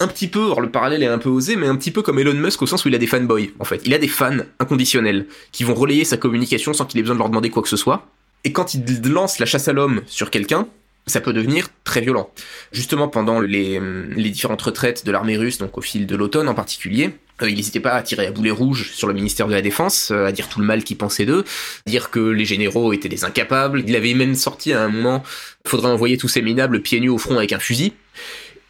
un 0.00 0.08
petit 0.08 0.28
peu, 0.28 0.44
alors 0.44 0.60
le 0.60 0.70
parallèle 0.70 1.02
est 1.02 1.06
un 1.06 1.18
peu 1.18 1.28
osé, 1.28 1.56
mais 1.56 1.66
un 1.66 1.76
petit 1.76 1.90
peu 1.90 2.02
comme 2.02 2.18
Elon 2.18 2.34
Musk 2.34 2.62
au 2.62 2.66
sens 2.66 2.84
où 2.84 2.88
il 2.88 2.94
a 2.94 2.98
des 2.98 3.06
fanboys, 3.06 3.50
en 3.58 3.64
fait. 3.64 3.82
Il 3.84 3.94
a 3.94 3.98
des 3.98 4.08
fans 4.08 4.38
inconditionnels 4.58 5.26
qui 5.52 5.64
vont 5.64 5.74
relayer 5.74 6.04
sa 6.04 6.16
communication 6.16 6.72
sans 6.72 6.84
qu'il 6.84 6.98
ait 7.00 7.02
besoin 7.02 7.16
de 7.16 7.20
leur 7.20 7.28
demander 7.28 7.50
quoi 7.50 7.62
que 7.62 7.68
ce 7.68 7.76
soit. 7.76 8.06
Et 8.44 8.52
quand 8.52 8.74
il 8.74 8.84
lance 9.10 9.38
la 9.38 9.46
chasse 9.46 9.68
à 9.68 9.72
l'homme 9.72 10.02
sur 10.06 10.30
quelqu'un, 10.30 10.68
ça 11.06 11.20
peut 11.20 11.32
devenir 11.32 11.68
très 11.84 12.00
violent. 12.00 12.30
Justement, 12.72 13.08
pendant 13.08 13.40
les, 13.40 13.80
différentes 14.16 14.62
retraites 14.62 15.06
de 15.06 15.12
l'armée 15.12 15.36
russe, 15.36 15.58
donc 15.58 15.78
au 15.78 15.80
fil 15.80 16.06
de 16.06 16.16
l'automne 16.16 16.48
en 16.48 16.54
particulier, 16.54 17.10
euh, 17.42 17.50
il 17.50 17.56
n'hésitait 17.56 17.80
pas 17.80 17.92
à 17.92 18.02
tirer 18.02 18.26
à 18.26 18.32
boulet 18.32 18.50
rouge 18.50 18.92
sur 18.92 19.06
le 19.06 19.14
ministère 19.14 19.46
de 19.46 19.52
la 19.52 19.62
Défense, 19.62 20.10
euh, 20.10 20.26
à 20.26 20.32
dire 20.32 20.48
tout 20.48 20.60
le 20.60 20.66
mal 20.66 20.82
qu'il 20.82 20.96
pensait 20.96 21.26
d'eux, 21.26 21.44
dire 21.86 22.10
que 22.10 22.20
les 22.20 22.44
généraux 22.44 22.92
étaient 22.92 23.08
des 23.08 23.24
incapables. 23.24 23.84
Il 23.86 23.94
avait 23.94 24.14
même 24.14 24.34
sorti 24.34 24.72
à 24.72 24.82
un 24.82 24.88
moment, 24.88 25.22
faudrait 25.66 25.90
envoyer 25.90 26.16
tous 26.16 26.28
ces 26.28 26.42
minables 26.42 26.82
pieds 26.82 27.00
nus 27.00 27.08
au 27.08 27.18
front 27.18 27.36
avec 27.36 27.52
un 27.52 27.58
fusil. 27.58 27.92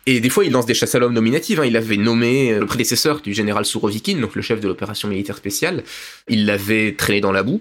Et 0.07 0.21
des 0.21 0.31
fois, 0.31 0.45
il 0.45 0.53
lance 0.53 0.67
des 0.67 0.75
chasses 0.75 0.95
à 0.95 1.01
l'homme 1.01 1.15
nominatives. 1.15 1.61
Hein. 1.61 1.67
Il 1.67 1.77
avait 1.77 1.97
nommé 1.97 2.53
euh, 2.53 2.61
le 2.61 2.67
prédécesseur 2.67 3.21
du 3.21 3.35
général 3.35 3.65
Sourovikine, 3.65 4.21
donc 4.21 4.37
le 4.37 4.43
chef 4.43 4.61
de 4.61 4.69
l'opération 4.69 5.09
militaire 5.09 5.37
spéciale. 5.37 5.83
Il 6.29 6.47
l'avait 6.47 6.95
traîné 6.97 7.21
dans 7.21 7.33
la 7.33 7.43
boue. 7.43 7.61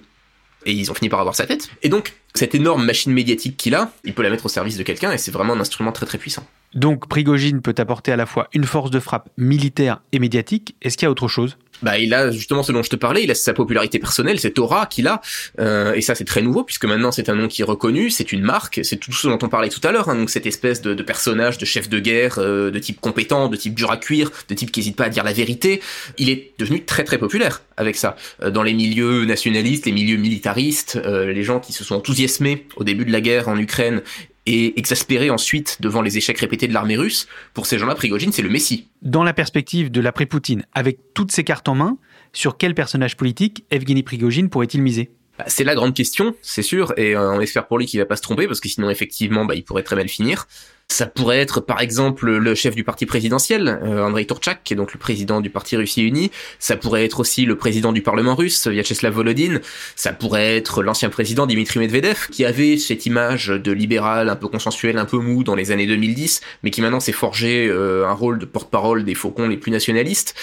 Et 0.67 0.71
ils 0.71 0.89
ont 0.89 0.95
fini 0.95 1.09
par 1.09 1.19
avoir 1.19 1.35
sa 1.35 1.45
tête. 1.45 1.69
Et 1.83 1.89
donc, 1.89 2.13
cette 2.33 2.55
énorme 2.55 2.85
machine 2.85 3.13
médiatique 3.13 3.55
qu'il 3.55 3.75
a, 3.75 3.91
il 4.03 4.13
peut 4.13 4.23
la 4.23 4.31
mettre 4.31 4.47
au 4.47 4.49
service 4.49 4.77
de 4.77 4.83
quelqu'un 4.83 5.11
et 5.11 5.19
c'est 5.19 5.31
vraiment 5.31 5.53
un 5.53 5.59
instrument 5.59 5.91
très 5.91 6.07
très 6.07 6.17
puissant. 6.17 6.45
Donc, 6.73 7.07
Prigogine 7.07 7.61
peut 7.61 7.75
apporter 7.77 8.11
à 8.11 8.15
la 8.15 8.25
fois 8.25 8.49
une 8.51 8.63
force 8.63 8.89
de 8.89 8.99
frappe 8.99 9.29
militaire 9.37 10.01
et 10.11 10.19
médiatique. 10.19 10.75
Est-ce 10.81 10.97
qu'il 10.97 11.05
y 11.05 11.07
a 11.07 11.11
autre 11.11 11.27
chose? 11.27 11.57
Bah 11.81 11.97
il 11.97 12.13
a 12.13 12.31
justement 12.31 12.63
ce 12.63 12.71
dont 12.71 12.83
je 12.83 12.89
te 12.89 12.95
parlais, 12.95 13.23
il 13.23 13.31
a 13.31 13.35
sa 13.35 13.53
popularité 13.53 13.99
personnelle, 13.99 14.39
cette 14.39 14.59
aura 14.59 14.85
qu'il 14.85 15.07
a, 15.07 15.21
euh, 15.59 15.93
et 15.93 16.01
ça 16.01 16.15
c'est 16.15 16.25
très 16.25 16.41
nouveau 16.41 16.63
puisque 16.63 16.85
maintenant 16.85 17.11
c'est 17.11 17.29
un 17.29 17.35
nom 17.35 17.47
qui 17.47 17.61
est 17.61 17.65
reconnu, 17.65 18.09
c'est 18.09 18.31
une 18.31 18.41
marque, 18.41 18.79
c'est 18.83 18.97
tout 18.97 19.11
ce 19.11 19.27
dont 19.27 19.39
on 19.41 19.49
parlait 19.49 19.69
tout 19.69 19.81
à 19.83 19.91
l'heure, 19.91 20.09
hein, 20.09 20.15
donc 20.15 20.29
cette 20.29 20.45
espèce 20.45 20.81
de, 20.81 20.93
personnage, 21.03 21.57
de 21.57 21.65
chef 21.65 21.89
de 21.89 21.99
guerre, 21.99 22.39
euh, 22.39 22.71
de 22.71 22.79
type 22.79 22.99
compétent, 23.01 23.47
de 23.47 23.55
type 23.55 23.75
dur 23.75 23.91
à 23.91 23.97
cuire, 23.97 24.31
de 24.49 24.55
type 24.55 24.71
qui 24.71 24.79
hésite 24.79 24.95
pas 24.95 25.05
à 25.05 25.09
dire 25.09 25.23
la 25.23 25.33
vérité, 25.33 25.81
il 26.17 26.29
est 26.29 26.53
devenu 26.57 26.83
très 26.83 27.03
très 27.03 27.17
populaire 27.17 27.61
avec 27.77 27.95
ça 27.95 28.15
euh, 28.41 28.51
dans 28.51 28.63
les 28.63 28.73
milieux 28.73 29.25
nationalistes, 29.25 29.85
les 29.85 29.91
milieux 29.91 30.17
militaristes, 30.17 30.99
euh, 31.03 31.31
les 31.31 31.43
gens 31.43 31.59
qui 31.59 31.73
se 31.73 31.83
sont 31.83 31.95
enthousiasmés 31.95 32.67
au 32.75 32.83
début 32.83 33.05
de 33.05 33.11
la 33.11 33.21
guerre 33.21 33.47
en 33.47 33.57
Ukraine 33.57 34.01
et 34.45 34.77
exaspéré 34.79 35.29
ensuite 35.29 35.77
devant 35.81 36.01
les 36.01 36.17
échecs 36.17 36.37
répétés 36.37 36.67
de 36.67 36.73
l'armée 36.73 36.97
russe, 36.97 37.27
pour 37.53 37.65
ces 37.65 37.77
gens-là, 37.79 37.95
Prigogine, 37.95 38.31
c'est 38.31 38.41
le 38.41 38.49
Messie. 38.49 38.87
Dans 39.01 39.23
la 39.23 39.33
perspective 39.33 39.91
de 39.91 40.01
l'après-Poutine, 40.01 40.65
avec 40.73 40.99
toutes 41.13 41.31
ces 41.31 41.43
cartes 41.43 41.67
en 41.67 41.75
main, 41.75 41.97
sur 42.33 42.57
quel 42.57 42.75
personnage 42.75 43.17
politique 43.17 43.65
Evgeny 43.71 44.03
Prigogine 44.03 44.49
pourrait-il 44.49 44.81
miser? 44.81 45.11
Bah, 45.37 45.45
c'est 45.47 45.63
la 45.63 45.75
grande 45.75 45.93
question, 45.93 46.35
c'est 46.41 46.61
sûr, 46.61 46.93
et 46.97 47.15
euh, 47.15 47.33
on 47.33 47.41
espère 47.41 47.67
pour 47.67 47.77
lui 47.77 47.85
qu'il 47.85 47.99
va 47.99 48.05
pas 48.05 48.15
se 48.15 48.21
tromper, 48.21 48.47
parce 48.47 48.59
que 48.59 48.69
sinon, 48.69 48.89
effectivement, 48.89 49.45
bah, 49.45 49.55
il 49.55 49.63
pourrait 49.63 49.83
très 49.83 49.95
mal 49.95 50.07
finir. 50.07 50.47
Ça 50.87 51.07
pourrait 51.07 51.39
être 51.39 51.61
par 51.61 51.81
exemple 51.81 52.29
le 52.29 52.55
chef 52.55 52.75
du 52.75 52.83
parti 52.83 53.07
présidentiel, 53.07 53.79
euh, 53.83 54.05
Andrei 54.05 54.25
Turchak, 54.25 54.61
qui 54.63 54.73
est 54.73 54.77
donc 54.77 54.93
le 54.93 54.99
président 54.99 55.41
du 55.41 55.49
parti 55.49 55.75
Russie 55.75 56.03
Unie. 56.03 56.29
Ça 56.59 56.77
pourrait 56.77 57.03
être 57.03 57.19
aussi 57.19 57.45
le 57.45 57.57
président 57.57 57.91
du 57.91 58.01
Parlement 58.01 58.35
russe, 58.35 58.67
Vyacheslav 58.67 59.13
Volodin. 59.13 59.59
Ça 59.95 60.13
pourrait 60.13 60.55
être 60.55 60.83
l'ancien 60.83 61.09
président 61.09 61.47
Dimitri 61.47 61.79
Medvedev, 61.79 62.27
qui 62.31 62.45
avait 62.45 62.77
cette 62.77 63.07
image 63.07 63.47
de 63.47 63.71
libéral 63.71 64.29
un 64.29 64.35
peu 64.35 64.47
consensuel, 64.47 64.99
un 64.99 65.05
peu 65.05 65.17
mou 65.17 65.43
dans 65.43 65.55
les 65.55 65.71
années 65.71 65.87
2010, 65.87 66.41
mais 66.61 66.69
qui 66.69 66.81
maintenant 66.81 66.99
s'est 66.99 67.11
forgé 67.11 67.67
euh, 67.67 68.07
un 68.07 68.13
rôle 68.13 68.37
de 68.37 68.45
porte-parole 68.45 69.03
des 69.03 69.15
faucons 69.15 69.47
les 69.47 69.57
plus 69.57 69.71
nationalistes. 69.71 70.35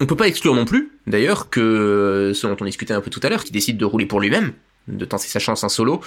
On 0.00 0.06
peut 0.06 0.16
pas 0.16 0.28
exclure 0.28 0.54
non 0.54 0.64
plus, 0.64 0.92
d'ailleurs, 1.06 1.50
que 1.50 2.32
ce 2.34 2.46
dont 2.46 2.56
on 2.60 2.64
discutait 2.64 2.94
un 2.94 3.00
peu 3.00 3.10
tout 3.10 3.20
à 3.22 3.28
l'heure, 3.28 3.44
qui 3.44 3.52
décide 3.52 3.76
de 3.76 3.84
rouler 3.84 4.06
pour 4.06 4.20
lui-même, 4.20 4.52
de 4.88 5.04
tenter 5.04 5.28
sa 5.28 5.38
chance 5.38 5.64
en 5.64 5.68
solo. 5.68 6.00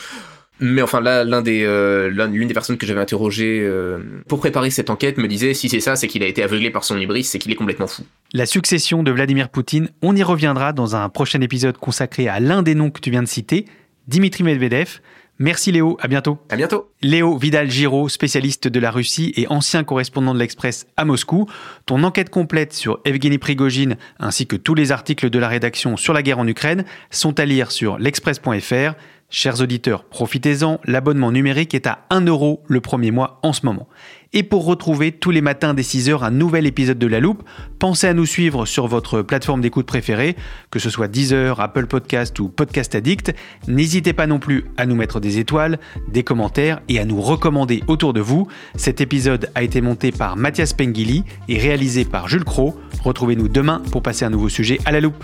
Mais 0.59 0.81
enfin 0.81 1.01
là, 1.01 1.25
l'un 1.25 1.41
des, 1.41 1.63
euh, 1.65 2.09
l'une 2.09 2.47
des 2.47 2.53
personnes 2.53 2.77
que 2.77 2.85
j'avais 2.85 3.01
interrogé 3.01 3.59
euh, 3.61 3.99
pour 4.27 4.39
préparer 4.39 4.69
cette 4.69 4.89
enquête 4.89 5.17
me 5.17 5.27
disait 5.27 5.53
si 5.53 5.67
c'est 5.67 5.81
ça, 5.81 5.97
c'est 5.97 6.07
qu'il 6.07 6.23
a 6.23 6.27
été 6.27 6.43
aveuglé 6.43 6.69
par 6.69 6.85
son 6.85 6.97
hybris, 6.97 7.25
c'est 7.25 7.39
qu'il 7.39 7.51
est 7.51 7.55
complètement 7.55 7.87
fou. 7.87 8.03
La 8.31 8.45
succession 8.45 9.03
de 9.03 9.11
Vladimir 9.11 9.49
Poutine, 9.49 9.89
on 10.01 10.15
y 10.15 10.23
reviendra 10.23 10.71
dans 10.71 10.95
un 10.95 11.09
prochain 11.09 11.41
épisode 11.41 11.77
consacré 11.77 12.29
à 12.29 12.39
l'un 12.39 12.63
des 12.63 12.73
noms 12.73 12.89
que 12.89 13.01
tu 13.01 13.11
viens 13.11 13.23
de 13.23 13.27
citer, 13.27 13.65
Dimitri 14.07 14.43
Medvedev. 14.43 14.99
Merci 15.37 15.73
Léo, 15.73 15.97
à 15.99 16.07
bientôt. 16.07 16.37
À 16.49 16.55
bientôt. 16.55 16.89
Léo 17.01 17.37
Vidal-Giraud, 17.37 18.07
spécialiste 18.07 18.69
de 18.69 18.79
la 18.79 18.89
Russie 18.89 19.33
et 19.35 19.47
ancien 19.49 19.83
correspondant 19.83 20.33
de 20.33 20.39
l'Express 20.39 20.87
à 20.95 21.03
Moscou. 21.03 21.45
Ton 21.85 22.03
enquête 22.03 22.29
complète 22.29 22.71
sur 22.73 22.99
Evgeny 23.03 23.37
Prigogine 23.37 23.97
ainsi 24.17 24.47
que 24.47 24.55
tous 24.55 24.75
les 24.75 24.93
articles 24.93 25.29
de 25.29 25.39
la 25.39 25.49
rédaction 25.49 25.97
sur 25.97 26.13
la 26.13 26.23
guerre 26.23 26.39
en 26.39 26.47
Ukraine 26.47 26.85
sont 27.09 27.37
à 27.37 27.45
lire 27.45 27.71
sur 27.71 27.97
l'express.fr. 27.97 28.93
Chers 29.29 29.59
auditeurs, 29.59 30.05
profitez-en, 30.05 30.79
l'abonnement 30.85 31.31
numérique 31.31 31.73
est 31.73 31.87
à 31.87 32.05
1 32.11 32.21
euro 32.21 32.63
le 32.67 32.79
premier 32.79 33.11
mois 33.11 33.39
en 33.43 33.51
ce 33.51 33.65
moment. 33.65 33.89
Et 34.37 34.43
pour 34.43 34.65
retrouver 34.65 35.13
tous 35.13 35.31
les 35.31 35.39
matins 35.39 35.73
dès 35.73 35.81
6h 35.81 36.21
un 36.21 36.29
nouvel 36.29 36.67
épisode 36.67 36.99
de 36.99 37.07
La 37.07 37.21
Loupe, 37.21 37.41
pensez 37.79 38.07
à 38.07 38.13
nous 38.13 38.25
suivre 38.25 38.65
sur 38.65 38.85
votre 38.85 39.21
plateforme 39.21 39.61
d'écoute 39.61 39.85
préférée, 39.85 40.35
que 40.71 40.77
ce 40.77 40.89
soit 40.89 41.07
Deezer, 41.07 41.61
Apple 41.61 41.87
Podcast 41.87 42.37
ou 42.41 42.49
Podcast 42.49 42.95
Addict. 42.95 43.33
N'hésitez 43.69 44.11
pas 44.11 44.27
non 44.27 44.39
plus 44.39 44.65
à 44.75 44.85
nous 44.85 44.95
mettre 44.95 45.21
des 45.21 45.39
étoiles, 45.39 45.79
des 46.09 46.23
commentaires 46.23 46.81
et 46.89 46.99
à 46.99 47.05
nous 47.05 47.21
recommander 47.21 47.81
autour 47.87 48.11
de 48.11 48.19
vous. 48.19 48.49
Cet 48.75 48.99
épisode 48.99 49.49
a 49.55 49.63
été 49.63 49.79
monté 49.79 50.11
par 50.11 50.35
Mathias 50.35 50.73
Pengili 50.73 51.23
et 51.47 51.57
réalisé 51.57 52.03
par 52.03 52.27
Jules 52.27 52.43
Cro. 52.43 52.75
Retrouvez-nous 53.05 53.47
demain 53.47 53.81
pour 53.93 54.03
passer 54.03 54.25
un 54.25 54.31
nouveau 54.31 54.49
sujet 54.49 54.79
à 54.83 54.91
la 54.91 54.99
loupe. 54.99 55.23